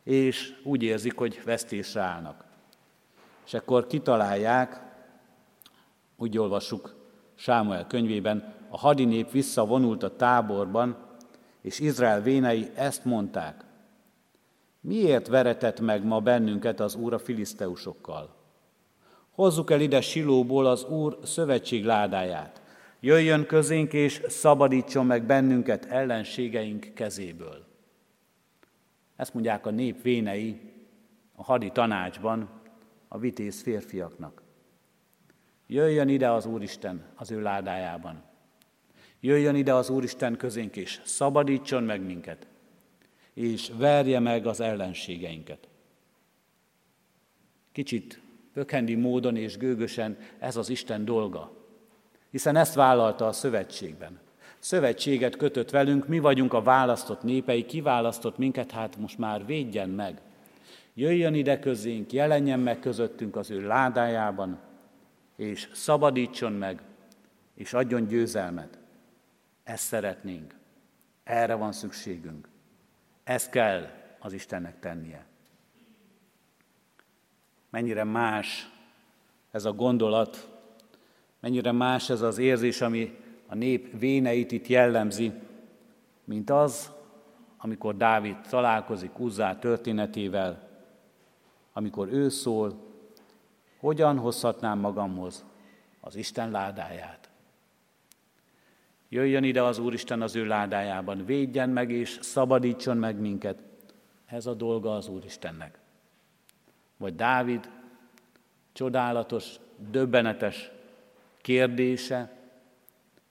[0.02, 2.44] és úgy érzik, hogy vesztésre állnak.
[3.46, 4.80] És akkor kitalálják,
[6.16, 7.03] úgy olvassuk
[7.44, 10.96] Sámuel könyvében, a hadinép visszavonult a táborban,
[11.60, 13.64] és Izrael vénei ezt mondták,
[14.80, 18.34] miért veretett meg ma bennünket az Úr a filiszteusokkal?
[19.30, 22.62] Hozzuk el ide Silóból az Úr szövetség ládáját,
[23.00, 27.66] Jöjjön közénk és szabadítson meg bennünket ellenségeink kezéből.
[29.16, 30.60] Ezt mondják a nép vénei
[31.34, 32.48] a hadi tanácsban
[33.08, 34.43] a vitéz férfiaknak.
[35.66, 38.22] Jöjjön ide az Úristen az ő ládájában.
[39.20, 42.46] Jöjjön ide az Úristen közénk, és szabadítson meg minket,
[43.34, 45.68] és verje meg az ellenségeinket.
[47.72, 48.20] Kicsit
[48.52, 51.52] pökhendi módon és gőgösen ez az Isten dolga,
[52.30, 54.20] hiszen ezt vállalta a szövetségben.
[54.58, 60.20] Szövetséget kötött velünk, mi vagyunk a választott népei, kiválasztott minket, hát most már védjen meg.
[60.94, 64.58] Jöjjön ide közénk, jelenjen meg közöttünk az ő ládájában,
[65.36, 66.82] és szabadítson meg,
[67.54, 68.78] és adjon győzelmet.
[69.62, 70.54] Ezt szeretnénk.
[71.24, 72.48] Erre van szükségünk.
[73.24, 75.26] Ezt kell az Istennek tennie.
[77.70, 78.70] Mennyire más
[79.50, 80.48] ez a gondolat,
[81.40, 85.32] mennyire más ez az érzés, ami a nép véneit itt jellemzi,
[86.24, 86.92] mint az,
[87.56, 90.68] amikor Dávid találkozik Uzzá történetével,
[91.72, 92.83] amikor ő szól,
[93.84, 95.44] hogyan hozhatnám magamhoz
[96.00, 97.30] az Isten ládáját.
[99.08, 103.62] Jöjjön ide az Úristen az ő ládájában, védjen meg és szabadítson meg minket.
[104.26, 105.78] Ez a dolga az Úristennek.
[106.96, 107.70] Vagy Dávid
[108.72, 109.56] csodálatos,
[109.90, 110.70] döbbenetes
[111.40, 112.32] kérdése,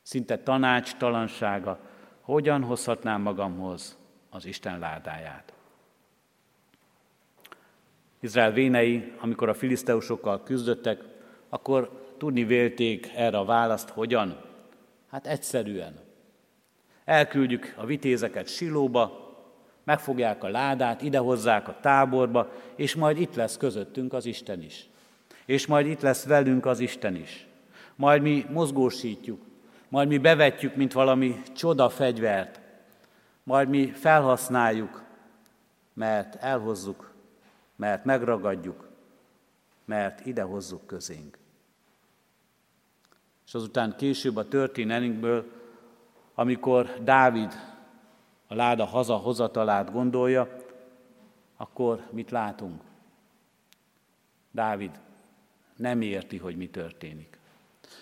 [0.01, 1.79] szinte tanácstalansága,
[2.21, 3.97] hogyan hozhatnám magamhoz
[4.29, 5.53] az Isten ládáját.
[8.23, 11.01] Izrael vénei, amikor a filiszteusokkal küzdöttek,
[11.49, 14.37] akkor tudni vélték erre a választ, hogyan?
[15.09, 15.99] Hát egyszerűen.
[17.05, 19.31] Elküldjük a vitézeket Silóba,
[19.83, 24.87] megfogják a ládát, idehozzák a táborba, és majd itt lesz közöttünk az Isten is.
[25.45, 27.47] És majd itt lesz velünk az Isten is.
[27.95, 29.41] Majd mi mozgósítjuk,
[29.89, 32.59] majd mi bevetjük, mint valami csoda fegyvert,
[33.43, 35.03] majd mi felhasználjuk,
[35.93, 37.12] mert elhozzuk,
[37.83, 38.89] mert megragadjuk,
[39.85, 41.37] mert idehozzuk közénk.
[43.45, 45.51] És azután később a történelmünkből,
[46.33, 47.51] amikor Dávid
[48.47, 50.57] a láda hazahozatalát gondolja,
[51.57, 52.81] akkor mit látunk?
[54.51, 54.99] Dávid
[55.75, 57.39] nem érti, hogy mi történik.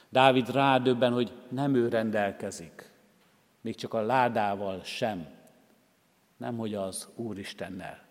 [0.09, 2.91] Dávid rádöbben, hogy nem ő rendelkezik,
[3.61, 5.27] még csak a ládával sem,
[6.38, 8.09] nem hogy az Úristennel.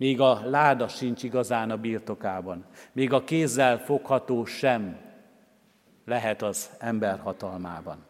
[0.00, 5.00] Még a láda sincs igazán a birtokában, még a kézzel fogható sem
[6.04, 8.04] lehet az ember hatalmában.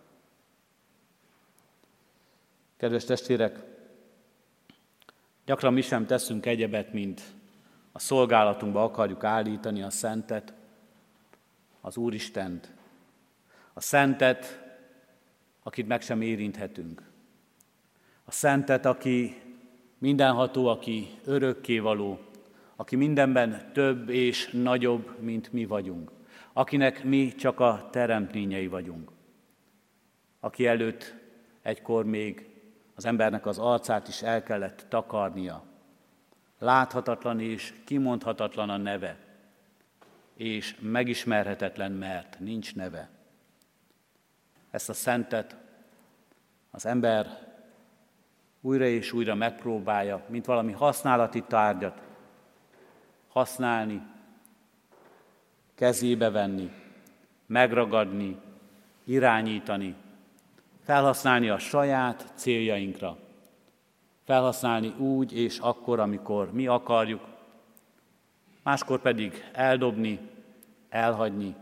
[2.77, 3.59] Kedves testvérek,
[5.45, 7.23] gyakran mi sem teszünk egyebet, mint
[7.93, 10.55] a szolgálatunkba akarjuk állítani a szentet,
[11.81, 12.73] az Úristent,
[13.73, 14.61] a szentet,
[15.63, 17.03] akit meg sem érinthetünk.
[18.25, 19.49] A szentet, aki
[20.01, 22.19] mindenható, aki örökkévaló,
[22.77, 26.11] aki mindenben több és nagyobb, mint mi vagyunk,
[26.53, 29.11] akinek mi csak a teremtményei vagyunk,
[30.41, 31.15] aki előtt
[31.63, 32.49] egykor még
[32.95, 35.65] az embernek az arcát is el kellett takarnia.
[36.59, 39.19] Láthatatlan és kimondhatatlan a neve,
[40.35, 43.09] és megismerhetetlen, mert nincs neve.
[44.71, 45.57] Ezt a szentet
[46.71, 47.50] az ember
[48.61, 52.03] újra és újra megpróbálja, mint valami használati tárgyat
[53.29, 54.03] használni,
[55.75, 56.71] kezébe venni,
[57.47, 58.37] megragadni,
[59.05, 59.95] irányítani,
[60.83, 63.17] felhasználni a saját céljainkra,
[64.25, 67.27] felhasználni úgy és akkor, amikor mi akarjuk,
[68.63, 70.19] máskor pedig eldobni,
[70.89, 71.55] elhagyni,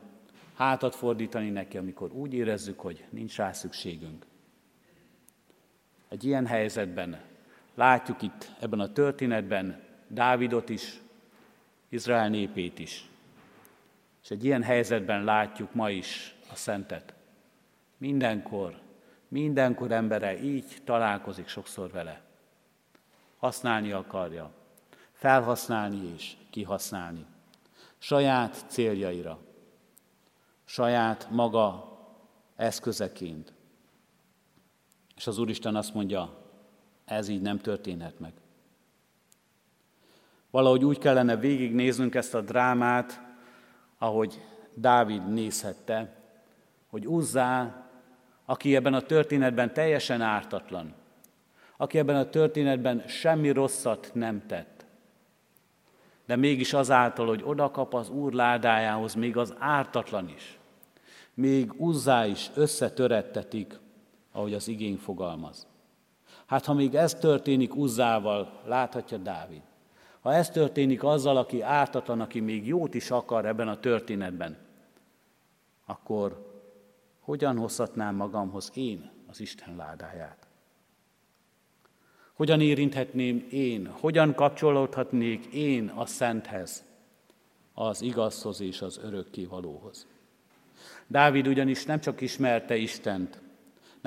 [0.55, 4.27] hátat fordítani neki, amikor úgy érezzük, hogy nincs rá szükségünk.
[6.09, 7.21] Egy ilyen helyzetben
[7.75, 11.01] látjuk itt ebben a történetben Dávidot is,
[11.89, 13.09] Izrael népét is.
[14.23, 17.15] És egy ilyen helyzetben látjuk ma is a szentet.
[17.97, 18.81] Mindenkor,
[19.29, 22.21] mindenkor embere így találkozik sokszor vele.
[23.39, 24.51] Használni akarja,
[25.13, 27.27] felhasználni és kihasználni.
[27.99, 29.39] Saját céljaira,
[30.65, 31.99] saját maga
[32.57, 33.53] eszközeként.
[35.19, 36.35] És az Úristen azt mondja,
[37.05, 38.33] ez így nem történhet meg.
[40.51, 43.21] Valahogy úgy kellene végignéznünk ezt a drámát,
[43.99, 44.41] ahogy
[44.75, 46.17] Dávid nézhette,
[46.87, 47.83] hogy Uzzá,
[48.45, 50.95] aki ebben a történetben teljesen ártatlan,
[51.77, 54.85] aki ebben a történetben semmi rosszat nem tett,
[56.27, 60.59] de mégis azáltal, hogy odakap az Úr ládájához még az ártatlan is,
[61.35, 63.79] még Uzzá is összetörettetik,
[64.39, 65.67] ahogy az igény fogalmaz.
[66.47, 69.63] Hát ha még ez történik Uzzával, láthatja Dávid.
[70.21, 74.57] Ha ez történik azzal, aki ártatlan, aki még jót is akar ebben a történetben,
[75.87, 76.47] akkor
[77.21, 80.47] hogyan hozhatnám magamhoz én az Isten ládáját?
[82.33, 86.85] Hogyan érinthetném én, hogyan kapcsolódhatnék én a Szenthez,
[87.75, 90.07] az igazhoz és az örökkévalóhoz?
[91.07, 93.41] Dávid ugyanis nem csak ismerte Istent,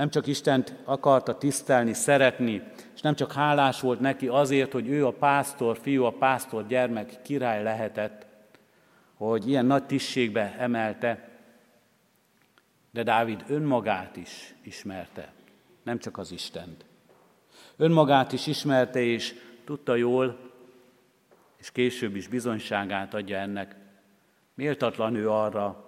[0.02, 2.64] nem csak Istent akarta tisztelni, szeretni,
[2.96, 7.22] és nem csak hálás volt neki azért, hogy ő a pásztor, fiú, a pásztor gyermek
[7.22, 8.26] király lehetett,
[9.18, 11.30] hogy ilyen nagy tisztségbe emelte,
[12.92, 15.34] de Dávid önmagát is ismerte,
[15.84, 16.86] nem csak az Istent.
[17.78, 19.36] Önmagát is ismerte, és
[19.66, 20.52] tudta jól,
[21.58, 23.76] és később is bizonyságát adja ennek.
[24.54, 25.88] Méltatlan ő arra,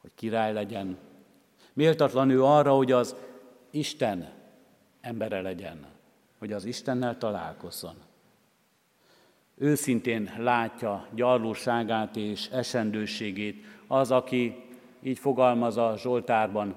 [0.00, 0.98] hogy király legyen.
[1.72, 3.16] Méltatlan ő arra, hogy az
[3.70, 4.30] Isten
[5.00, 5.86] embere legyen,
[6.38, 7.94] hogy az Istennel találkozzon.
[9.54, 14.64] Őszintén látja gyarlóságát és esendőségét az, aki
[15.02, 16.74] így fogalmaz a Zsoltárban,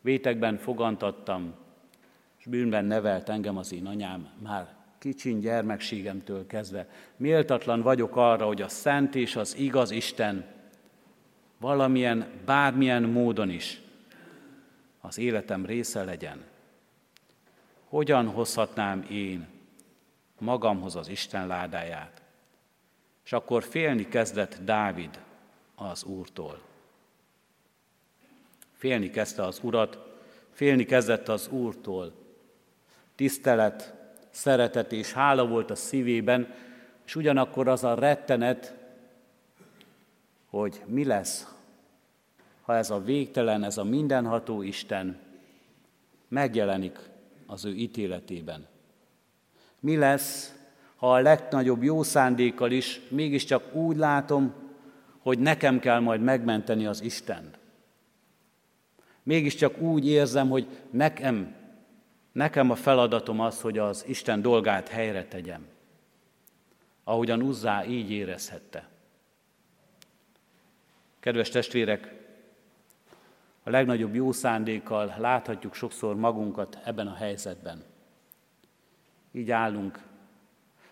[0.00, 1.54] vétekben fogantattam,
[2.38, 6.88] és bűnben nevelt engem az én anyám már kicsin gyermekségemtől kezdve.
[7.16, 10.44] Méltatlan vagyok arra, hogy a szent és az igaz Isten
[11.58, 13.83] valamilyen, bármilyen módon is
[15.06, 16.44] az életem része legyen.
[17.88, 19.46] Hogyan hozhatnám én
[20.38, 22.22] magamhoz az Isten ládáját?
[23.24, 25.20] És akkor félni kezdett Dávid
[25.74, 26.60] az Úrtól.
[28.72, 29.98] Félni kezdte az Urat,
[30.50, 32.12] félni kezdett az Úrtól.
[33.14, 33.94] Tisztelet,
[34.30, 36.54] szeretet és hála volt a szívében,
[37.04, 38.74] és ugyanakkor az a rettenet,
[40.46, 41.53] hogy mi lesz,
[42.64, 45.18] ha ez a végtelen, ez a mindenható Isten
[46.28, 46.98] megjelenik
[47.46, 48.66] az ő ítéletében.
[49.80, 50.54] Mi lesz,
[50.96, 54.54] ha a legnagyobb jó szándékkal is mégiscsak úgy látom,
[55.18, 57.58] hogy nekem kell majd megmenteni az Istent.
[59.22, 61.54] Mégiscsak úgy érzem, hogy nekem,
[62.32, 65.66] nekem a feladatom az, hogy az Isten dolgát helyre tegyem.
[67.04, 68.88] Ahogyan Uzzá így érezhette.
[71.20, 72.23] Kedves testvérek,
[73.64, 77.82] a legnagyobb jó szándékkal láthatjuk sokszor magunkat ebben a helyzetben.
[79.32, 80.02] Így állunk.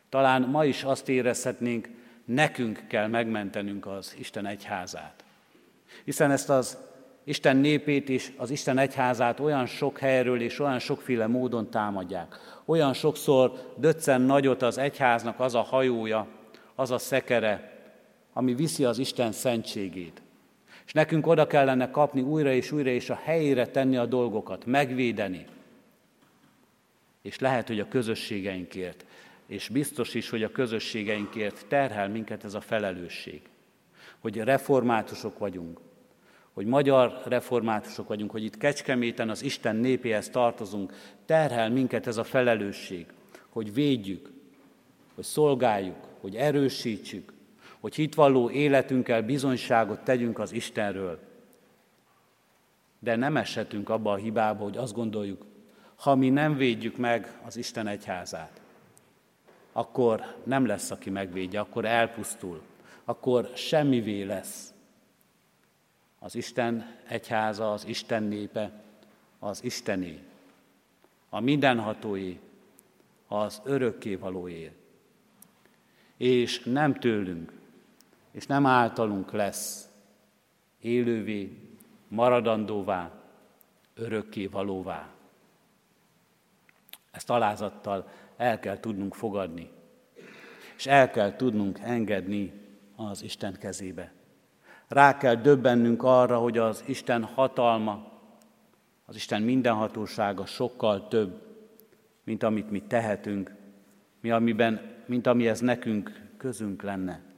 [0.08, 1.88] Talán ma is azt érezhetnénk,
[2.24, 5.24] nekünk kell megmentenünk az Isten egyházát.
[6.04, 6.78] Hiszen ezt az
[7.24, 12.36] Isten népét és az Isten egyházát olyan sok helyről és olyan sokféle módon támadják.
[12.64, 16.26] Olyan sokszor döccen nagyot az egyháznak az a hajója,
[16.74, 17.80] az a szekere,
[18.32, 20.21] ami viszi az Isten szentségét.
[20.92, 25.46] És nekünk oda kellene kapni újra és újra, és a helyére tenni a dolgokat, megvédeni.
[27.22, 29.04] És lehet, hogy a közösségeinkért,
[29.46, 33.40] és biztos is, hogy a közösségeinkért terhel minket ez a felelősség.
[34.18, 35.80] Hogy reformátusok vagyunk,
[36.52, 40.92] hogy magyar reformátusok vagyunk, hogy itt Kecskeméten az Isten népéhez tartozunk,
[41.26, 43.06] terhel minket ez a felelősség,
[43.48, 44.30] hogy védjük,
[45.14, 47.31] hogy szolgáljuk, hogy erősítsük,
[47.82, 51.18] hogy hitvalló életünkkel bizonyságot tegyünk az Istenről.
[52.98, 55.44] De nem eshetünk abba a hibába, hogy azt gondoljuk,
[55.96, 58.60] ha mi nem védjük meg az Isten egyházát,
[59.72, 62.62] akkor nem lesz, aki megvédje, akkor elpusztul,
[63.04, 64.74] akkor semmivé lesz.
[66.18, 68.70] Az Isten egyháza, az Isten népe,
[69.38, 70.18] az Istené,
[71.28, 72.38] a mindenhatóé,
[73.28, 74.72] az örökkévalóé.
[76.16, 77.60] És nem tőlünk,
[78.32, 79.88] és nem általunk lesz
[80.80, 81.56] élővé,
[82.08, 83.10] maradandóvá,
[83.94, 85.08] örökké valóvá.
[87.10, 89.70] Ezt alázattal el kell tudnunk fogadni,
[90.76, 92.52] és el kell tudnunk engedni
[92.96, 94.12] az Isten kezébe.
[94.88, 98.10] Rá kell döbbennünk arra, hogy az Isten hatalma,
[99.04, 101.42] az Isten mindenhatósága sokkal több,
[102.24, 103.54] mint amit mi tehetünk,
[104.20, 107.31] mi amiben, mint amihez nekünk közünk lenne.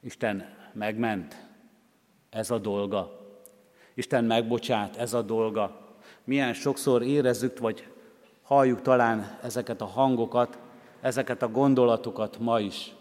[0.00, 1.46] Isten megment,
[2.30, 3.26] ez a dolga.
[3.94, 5.96] Isten megbocsát, ez a dolga.
[6.24, 7.86] Milyen sokszor érezzük, vagy
[8.42, 10.58] halljuk talán ezeket a hangokat,
[11.00, 12.94] ezeket a gondolatokat ma is,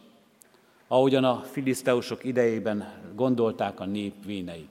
[0.87, 4.67] ahogyan a filiszteusok idejében gondolták a nép vénei.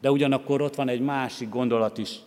[0.00, 2.20] De ugyanakkor ott van egy másik gondolat is,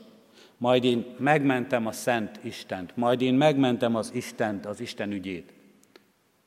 [0.57, 5.53] majd én megmentem a Szent Istent, majd én megmentem az Istent, az Isten ügyét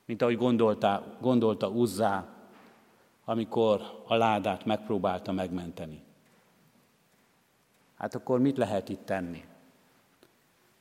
[0.08, 2.26] mint ahogy gondolta, gondolta Uzzá,
[3.24, 6.02] amikor a ládát megpróbálta megmenteni.
[7.96, 9.44] Hát akkor mit lehet itt tenni?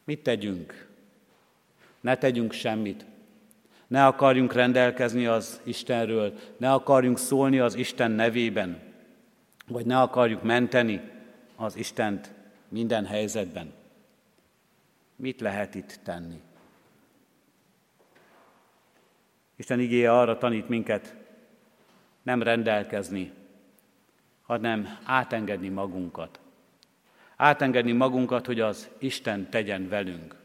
[0.03, 0.89] Mit tegyünk?
[1.99, 3.05] Ne tegyünk semmit.
[3.87, 8.81] Ne akarjunk rendelkezni az Istenről, ne akarjunk szólni az Isten nevében,
[9.67, 11.11] vagy ne akarjuk menteni
[11.55, 12.33] az Istent
[12.67, 13.73] minden helyzetben.
[15.15, 16.41] Mit lehet itt tenni?
[19.57, 21.15] Isten igéje arra tanít minket,
[22.21, 23.31] nem rendelkezni,
[24.41, 26.39] hanem átengedni magunkat.
[27.35, 30.35] Átengedni magunkat, hogy az Isten tegyen velünk,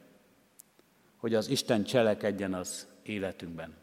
[1.16, 3.74] hogy az Isten cselekedjen az életünkben.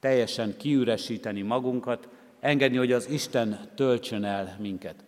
[0.00, 2.08] Teljesen kiüresíteni magunkat,
[2.40, 5.04] engedni, hogy az Isten töltsön el minket.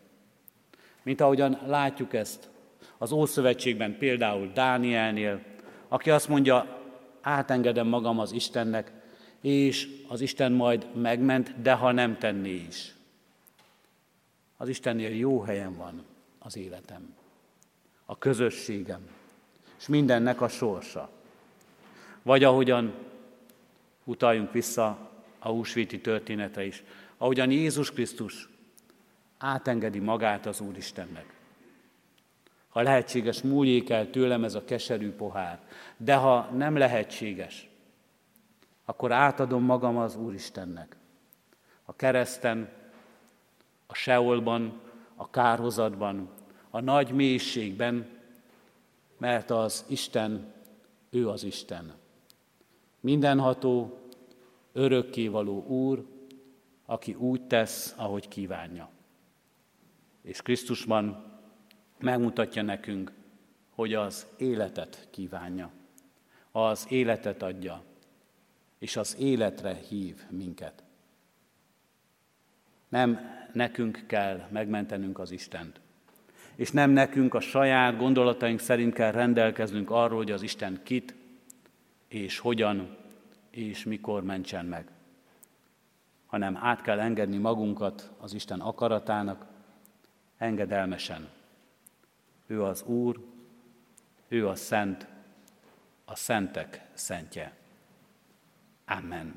[1.03, 2.51] Mint ahogyan látjuk ezt
[2.99, 5.41] az Ószövetségben, például Dánielnél,
[5.89, 6.86] aki azt mondja,
[7.27, 8.93] átengedem magam az Istennek,
[9.41, 12.95] és az Isten majd megment, de ha nem tenné is.
[14.57, 16.05] Az Istennél jó helyen van
[16.39, 17.15] az életem,
[18.05, 19.09] a közösségem,
[19.79, 21.11] és mindennek a sorsa.
[22.23, 22.95] Vagy ahogyan
[24.05, 26.83] utaljunk vissza a húsvéti történetre is,
[27.17, 28.49] ahogyan Jézus Krisztus
[29.39, 31.36] átengedi magát az Úristennek.
[32.77, 35.61] Ha lehetséges, múljék el tőlem ez a keserű pohár,
[35.97, 37.69] de ha nem lehetséges,
[38.85, 40.97] akkor átadom magam az Úristennek.
[41.85, 42.69] A kereszten,
[43.87, 44.81] a seolban,
[45.15, 46.31] a kárhozatban,
[46.71, 48.09] a nagy mélységben,
[49.19, 50.53] mert az Isten,
[51.11, 51.95] ő az Isten.
[53.01, 53.99] Mindenható,
[54.73, 56.07] örökkévaló Úr,
[56.87, 58.89] aki úgy tesz, ahogy kívánja.
[60.23, 61.35] És Krisztusban
[61.99, 63.13] megmutatja nekünk,
[63.71, 65.71] hogy az életet kívánja,
[66.51, 67.83] az életet adja,
[68.79, 70.83] és az életre hív minket.
[72.89, 73.21] Nem
[73.53, 75.81] nekünk kell megmentenünk az Istent.
[76.55, 81.15] És nem nekünk a saját gondolataink szerint kell rendelkeznünk arról, hogy az Isten kit,
[82.09, 82.97] és hogyan,
[83.51, 84.91] és mikor mentsen meg.
[86.27, 89.47] Hanem át kell engedni magunkat az Isten akaratának,
[90.39, 91.29] engedelmesen.
[92.47, 93.21] Ő az Úr,
[94.29, 95.07] ő a Szent,
[96.05, 97.53] a Szentek Szentje.
[98.87, 99.35] Amen.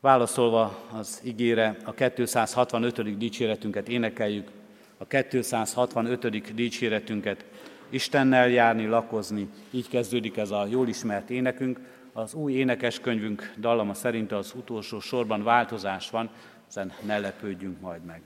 [0.00, 3.18] Válaszolva az igére, a 265.
[3.18, 4.50] dicséretünket énekeljük,
[4.98, 6.54] a 265.
[6.54, 7.44] dicséretünket
[7.90, 11.80] Istennel járni, lakozni, így kezdődik ez a jól ismert énekünk.
[12.12, 16.30] Az új énekeskönyvünk dallama szerint az utolsó sorban változás van,
[16.68, 18.22] ezen ne lepődjünk majd meg.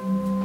[0.00, 0.37] thank you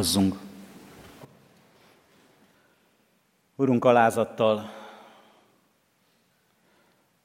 [0.00, 0.38] Imádkozzunk!
[3.56, 4.70] Urunk, alázattal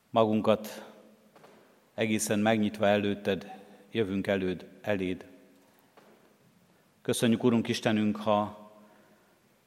[0.10, 0.92] magunkat
[1.94, 3.52] egészen megnyitva előtted,
[3.92, 5.26] jövünk előd, eléd.
[7.02, 8.72] Köszönjük, Urunk Istenünk, ha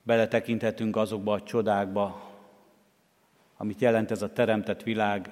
[0.03, 2.31] beletekinthetünk azokba a csodákba,
[3.57, 5.31] amit jelent ez a teremtett világ,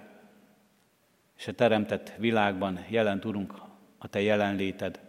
[1.37, 3.55] és a teremtett világban jelent, Urunk,
[3.99, 5.06] a Te jelenléted.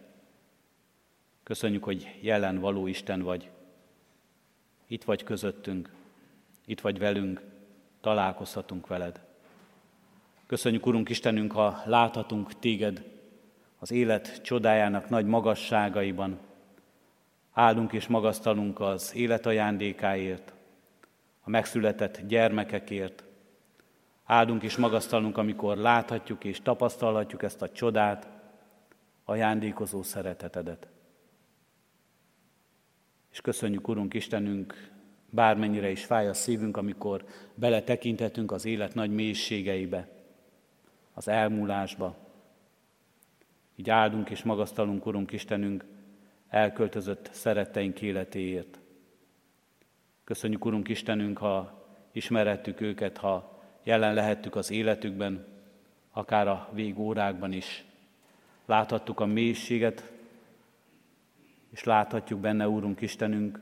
[1.47, 3.49] Köszönjük, hogy jelen való Isten vagy.
[4.87, 5.89] Itt vagy közöttünk,
[6.65, 7.41] itt vagy velünk,
[8.01, 9.21] találkozhatunk veled.
[10.45, 13.03] Köszönjük, Urunk Istenünk, ha láthatunk téged
[13.79, 16.39] az élet csodájának nagy magasságaiban.
[17.53, 20.53] Állunk és magasztalunk az élet ajándékáért,
[21.43, 23.23] a megszületett gyermekekért.
[24.25, 28.27] Áldunk és magasztalunk, amikor láthatjuk és tapasztalhatjuk ezt a csodát,
[29.25, 30.87] ajándékozó szeretetedet.
[33.37, 34.89] És köszönjük, Urunk Istenünk,
[35.29, 37.25] bármennyire is fáj a szívünk, amikor
[37.55, 40.07] beletekinthetünk az élet nagy mélységeibe,
[41.13, 42.17] az elmúlásba.
[43.75, 45.85] Így áldunk és magasztalunk, Urunk Istenünk,
[46.49, 48.79] elköltözött szeretteink életéért.
[50.23, 55.45] Köszönjük, Urunk Istenünk, ha ismerhettük őket, ha jelen lehettük az életükben,
[56.11, 57.85] akár a végórákban is.
[58.65, 60.15] Láthattuk a mélységet,
[61.77, 63.59] és láthatjuk benne, Úrunk Istenünk,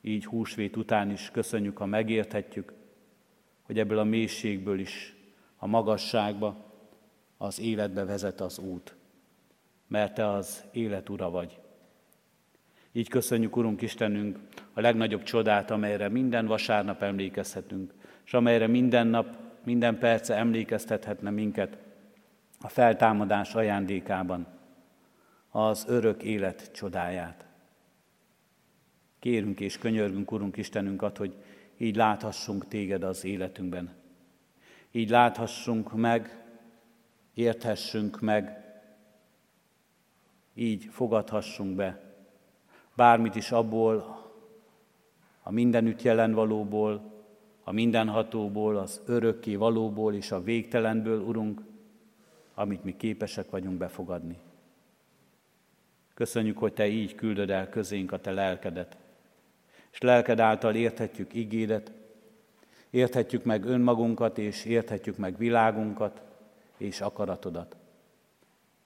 [0.00, 2.72] így húsvét után is köszönjük, ha megérthetjük,
[3.62, 5.16] hogy ebből a mélységből is
[5.56, 6.74] a magasságba,
[7.36, 8.96] az életbe vezet az út,
[9.86, 11.58] mert Te az élet ura vagy.
[12.92, 14.38] Így köszönjük, Urunk Istenünk,
[14.72, 17.92] a legnagyobb csodát, amelyre minden vasárnap emlékezhetünk,
[18.24, 21.78] és amelyre minden nap, minden perce emlékeztethetne minket
[22.60, 24.59] a feltámadás ajándékában,
[25.50, 27.46] az örök élet csodáját.
[29.18, 31.34] Kérünk és könyörgünk, Urunk Istenünk, hogy
[31.76, 33.90] így láthassunk Téged az életünkben.
[34.90, 36.44] Így láthassunk meg,
[37.34, 38.64] érthessünk meg,
[40.54, 42.10] így fogadhassunk be
[43.00, 44.18] bármit is abból,
[45.42, 47.12] a mindenütt jelen valóból,
[47.64, 51.60] a mindenhatóból, az örökké valóból és a végtelenből, Urunk,
[52.54, 54.38] amit mi képesek vagyunk befogadni.
[56.20, 58.96] Köszönjük, hogy Te így küldöd el közénk a Te lelkedet,
[59.90, 61.92] és lelked által érthetjük igédet,
[62.90, 66.22] érthetjük meg önmagunkat, és érthetjük meg világunkat,
[66.76, 67.76] és akaratodat.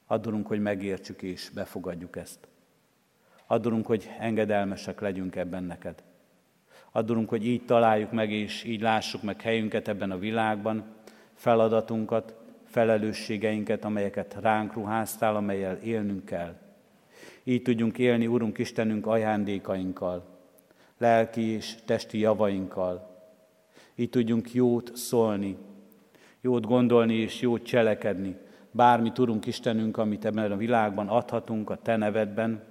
[0.07, 2.39] Adunk, hogy megértsük és befogadjuk ezt.
[3.47, 6.03] Adunk, hogy engedelmesek legyünk ebben neked.
[6.93, 10.85] Adunk, hogy így találjuk meg, és így lássuk meg helyünket ebben a világban,
[11.35, 16.63] feladatunkat, felelősségeinket, amelyeket ránk ruháztál, amelyel élnünk kell.
[17.45, 20.25] Így tudjunk élni, Urunk Istenünk, ajándékainkkal,
[20.99, 23.13] lelki és testi javainkkal.
[23.95, 25.57] Így tudjunk jót szólni,
[26.41, 28.37] jót gondolni és jót cselekedni.
[28.71, 32.63] Bármit, Urunk Istenünk, amit ebben a világban adhatunk a Te nevedben,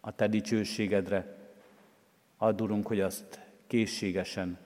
[0.00, 1.36] a Te dicsőségedre.
[2.36, 4.58] Add, hogy azt készségesen,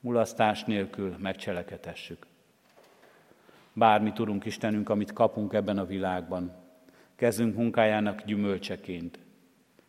[0.00, 2.26] mulasztás nélkül megcselekedhessük.
[3.72, 6.61] Bármit, Urunk Istenünk, amit kapunk ebben a világban,
[7.22, 9.18] kezünk munkájának gyümölcseként,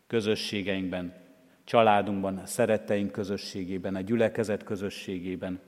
[0.07, 1.13] közösségeinkben,
[1.63, 5.59] családunkban, szeretteink közösségében, a gyülekezet közösségében.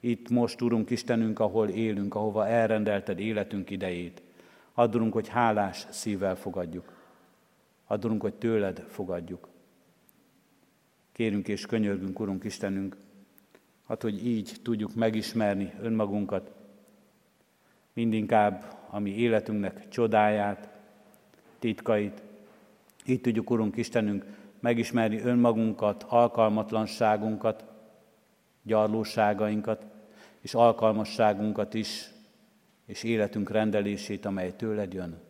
[0.00, 4.22] Itt most, Urunk Istenünk, ahol élünk, ahova elrendelted életünk idejét.
[4.74, 6.92] Addulunk, hogy hálás szívvel fogadjuk.
[7.86, 9.48] Addulunk, hogy tőled fogadjuk.
[11.12, 12.96] Kérünk és könyörgünk, Urunk Istenünk,
[13.86, 16.52] hát, hogy így tudjuk megismerni önmagunkat,
[17.92, 20.76] mindinkább a mi életünknek csodáját,
[21.58, 22.22] titkait.
[23.06, 24.24] Így tudjuk, Urunk Istenünk,
[24.60, 27.64] megismerni önmagunkat, alkalmatlanságunkat,
[28.62, 29.86] gyarlóságainkat,
[30.40, 32.10] és alkalmasságunkat is,
[32.86, 35.20] és életünk rendelését, amely tőled jön.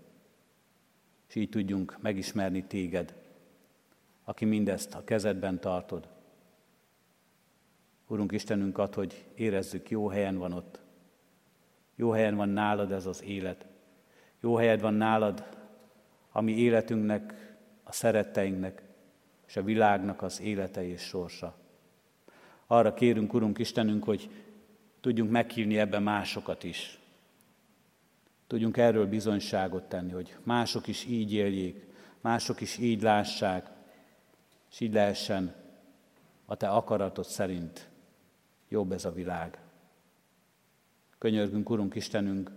[1.29, 3.15] És így tudjunk megismerni téged,
[4.25, 6.09] aki mindezt a kezedben tartod.
[8.07, 10.81] Urunk Istenünk ad, hogy érezzük, jó helyen van ott.
[11.95, 13.67] Jó helyen van nálad ez az élet.
[14.41, 15.58] Jó helyed van nálad
[16.39, 17.35] a mi életünknek,
[17.83, 18.83] a szeretteinknek
[19.47, 21.57] és a világnak az élete és sorsa.
[22.67, 24.31] Arra kérünk, Urunk Istenünk, hogy
[25.01, 26.99] tudjunk meghívni ebbe másokat is.
[28.47, 31.87] Tudjunk erről bizonyságot tenni, hogy mások is így éljék,
[32.21, 33.71] mások is így lássák,
[34.71, 35.55] és így lehessen
[36.47, 37.89] a Te akaratod szerint
[38.69, 39.59] jobb ez a világ.
[41.19, 42.51] Könyörgünk, Urunk Istenünk,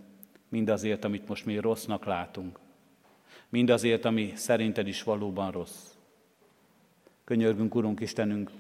[0.50, 2.60] mindazért, amit most mi rossznak látunk,
[3.52, 5.94] mindazért, ami szerinted is valóban rossz.
[7.24, 8.52] Könyörgünk, Urunk Istenünk,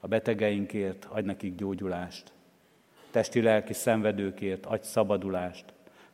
[0.00, 2.32] a betegeinkért adj nekik gyógyulást,
[3.10, 5.64] testi-lelki szenvedőkért adj szabadulást,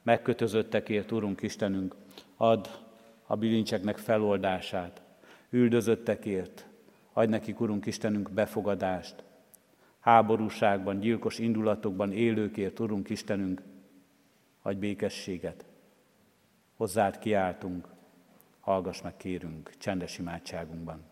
[0.03, 1.95] megkötözöttekért, Urunk Istenünk,
[2.37, 2.67] add
[3.27, 5.03] a bilincseknek feloldását,
[5.51, 6.67] üldözöttekért,
[7.13, 9.25] adj nekik, Urunk Istenünk, befogadást,
[10.01, 13.63] háborúságban, gyilkos indulatokban élőkért, Urunk Istenünk,
[14.63, 15.65] adj békességet.
[16.77, 17.89] Hozzád kiáltunk,
[18.61, 21.05] hallgass meg kérünk csendes imádságunkban.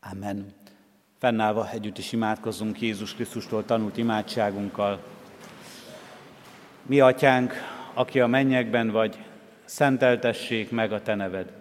[0.00, 0.52] Amen.
[1.18, 5.02] Fennállva együtt is imádkozzunk Jézus Krisztustól tanult imádságunkkal.
[6.82, 7.52] Mi, Atyánk,
[7.94, 9.24] aki a mennyekben vagy,
[9.64, 11.52] szenteltessék meg a Te neved.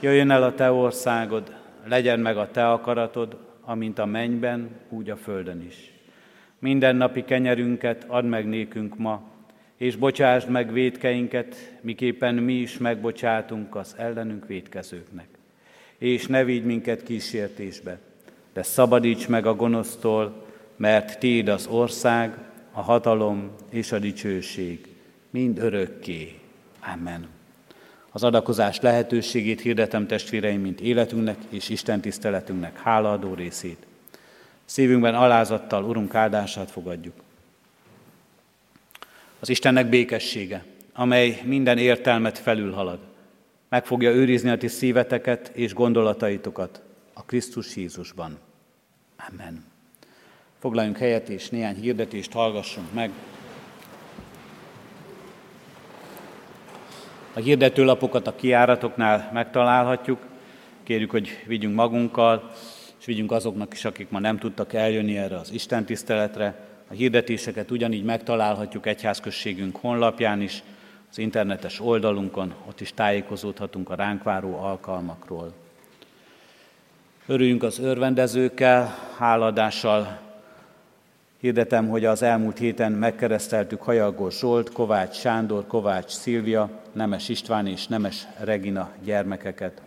[0.00, 5.16] Jöjjön el a Te országod, legyen meg a Te akaratod, amint a mennyben, úgy a
[5.16, 5.93] földön is.
[6.64, 9.22] Minden napi kenyerünket add meg nékünk ma,
[9.76, 15.26] és bocsásd meg védkeinket, miképpen mi is megbocsátunk az ellenünk védkezőknek.
[15.98, 17.98] És ne vigy minket kísértésbe,
[18.52, 20.44] de szabadíts meg a gonosztól,
[20.76, 22.38] mert Téd az ország,
[22.72, 24.86] a hatalom és a dicsőség,
[25.30, 26.38] mind örökké.
[26.94, 27.26] Amen.
[28.10, 33.86] Az adakozás lehetőségét hirdetem testvéreim, mint életünknek és Isten tiszteletünknek hálaadó részét.
[34.74, 37.14] Szívünkben alázattal Urunk áldását fogadjuk.
[39.40, 42.98] Az Istennek békessége, amely minden értelmet felülhalad,
[43.68, 48.38] meg fogja őrizni a ti szíveteket és gondolataitokat a Krisztus Jézusban.
[49.30, 49.64] Amen.
[50.58, 53.10] Foglaljunk helyet és néhány hirdetést hallgassunk meg.
[57.34, 60.26] A hirdetőlapokat a kiáratoknál megtalálhatjuk.
[60.82, 62.52] Kérjük, hogy vigyünk magunkkal,
[63.04, 66.54] és vigyünk azoknak is, akik ma nem tudtak eljönni erre az Isten tiszteletre.
[66.88, 70.62] A hirdetéseket ugyanígy megtalálhatjuk egyházközségünk honlapján is,
[71.10, 75.52] az internetes oldalunkon, ott is tájékozódhatunk a ránk váró alkalmakról.
[77.26, 80.20] Örüljünk az örvendezőkkel, háladással
[81.40, 87.86] Hirdetem, hogy az elmúlt héten megkereszteltük Hajagos Zsolt, Kovács Sándor, Kovács Szilvia, Nemes István és
[87.86, 89.80] Nemes Regina gyermekeket.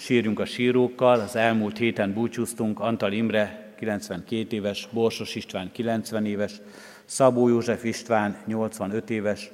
[0.00, 6.60] Sírjunk a sírókkal, az elmúlt héten búcsúztunk Antal Imre, 92 éves, Borsos István 90 éves,
[7.04, 9.50] Szabó József István 85 éves,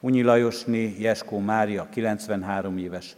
[0.00, 3.16] Unyi Lajosné Jeskó Mária 93 éves,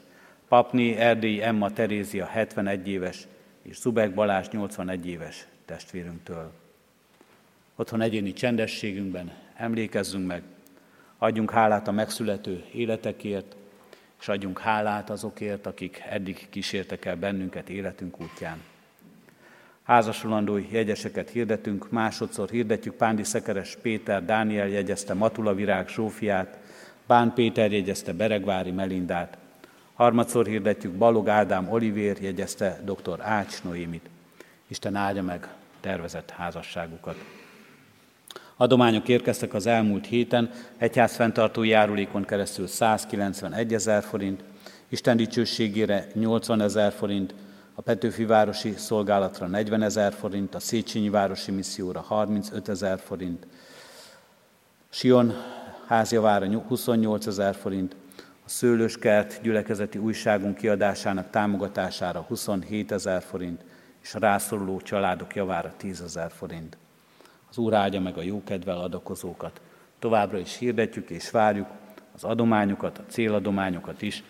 [0.49, 3.27] Papni Erdélyi Emma Terézia 71 éves,
[3.63, 6.53] és Szubek Balázs 81 éves testvérünktől.
[7.77, 10.43] Otthon egyéni csendességünkben emlékezzünk meg,
[11.19, 13.57] adjunk hálát a megszülető életekért,
[14.21, 18.63] és adjunk hálát azokért, akik eddig kísértek el bennünket életünk útján.
[19.83, 26.59] Házasulandói jegyeseket hirdetünk, másodszor hirdetjük Pándi Szekeres Péter, Dániel jegyezte Matula Virág Zsófiát,
[27.07, 29.39] Bán Péter jegyezte Beregvári Melindát,
[29.95, 33.21] harmadszor hirdetjük Balog Ádám Olivér jegyezte dr.
[33.21, 34.09] Ács Noémit.
[34.67, 35.49] Isten áldja meg
[35.81, 37.36] tervezett házasságukat.
[38.59, 44.45] Adományok érkeztek az elmúlt héten, egyházfenntartó járulékon keresztül 191 ezer forint,
[44.89, 47.35] Isten dicsőségére 80 ezer forint,
[47.75, 53.47] a Petőfi Városi Szolgálatra 40 ezer forint, a Széchenyi Városi Misszióra 35 ezer forint,
[54.89, 55.35] Sion
[55.87, 63.65] házjavára 28 ezer forint, a Szőlőskert gyülekezeti újságunk kiadásának támogatására 27 ezer forint,
[64.03, 66.77] és a rászoruló családok javára 10 ezer forint.
[67.57, 69.61] Az Úr áldja meg a jókedvel adakozókat.
[69.99, 71.67] Továbbra is hirdetjük és várjuk
[72.15, 74.23] az adományokat, a céladományokat is.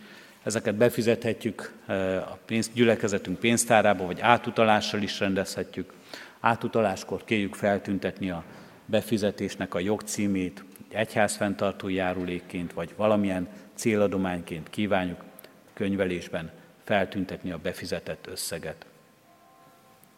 [0.43, 5.93] Ezeket befizethetjük eh, a pénz, gyülekezetünk pénztárába, vagy átutalással is rendezhetjük.
[6.41, 8.45] Átutaláskor kérjük feltüntetni a
[8.85, 15.25] befizetésnek a jogcímét, egyházfenntartó járulékként, vagy valamilyen céladományként kívánjuk
[15.73, 16.51] könyvelésben
[16.85, 18.87] feltüntetni a befizetett összeget.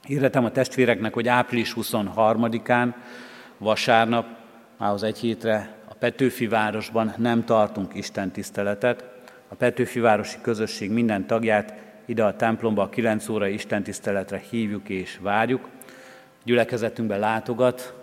[0.08, 2.94] Hirdetem a testvéreknek, hogy április 23-án,
[3.58, 4.26] vasárnap,
[4.78, 9.04] mához egy hétre a Petőfi városban nem tartunk Isten tiszteletet.
[9.48, 11.74] A Petőfi városi közösség minden tagját
[12.06, 15.68] ide a templomba a 9 óra Isten tiszteletre hívjuk és várjuk.
[16.44, 17.94] Gyülekezetünkbe látogat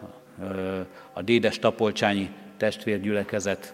[1.13, 3.73] a Dédes Tapolcsányi testvérgyülekezet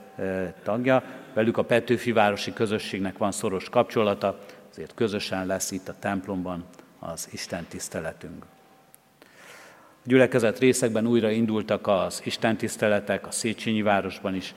[0.64, 1.04] tagja,
[1.34, 4.40] velük a Petőfi városi közösségnek van szoros kapcsolata,
[4.72, 6.66] ezért közösen lesz itt a templomban
[7.04, 8.46] az Isten tiszteletünk.
[10.04, 14.54] A gyülekezet részekben újra indultak az Isten tiszteletek, a Széchenyi városban is,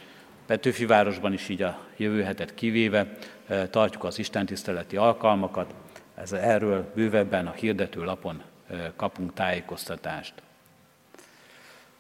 [0.47, 3.17] Petőfi városban is így a jövő hetet kivéve
[3.47, 5.75] eh, tartjuk az Isten tiszteleti alkalmakat.
[6.15, 10.35] Ez erről bővebben a hirdető lapon eh, kapunk tájékoztatást.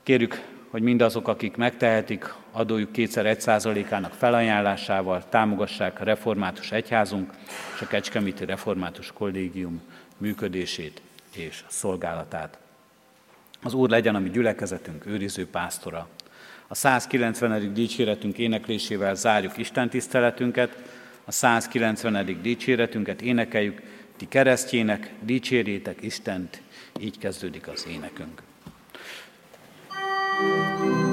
[0.02, 7.32] Kérjük, hogy mindazok, akik megtehetik, adójuk kétszer egy százalékának felajánlásával támogassák a református egyházunk
[7.74, 9.82] és a Kecskeméti Református Kollégium
[10.24, 11.00] működését
[11.34, 12.58] és szolgálatát.
[13.62, 16.08] Az Úr legyen a mi gyülekezetünk őriző pásztora.
[16.66, 17.74] A 190.
[17.74, 20.76] dicséretünk éneklésével zárjuk Isten tiszteletünket,
[21.24, 22.42] a 190.
[22.42, 23.80] dicséretünket énekeljük,
[24.16, 26.60] ti keresztjének, dicsérjétek Istent,
[27.00, 28.42] így kezdődik az énekünk.
[30.36, 31.03] thank you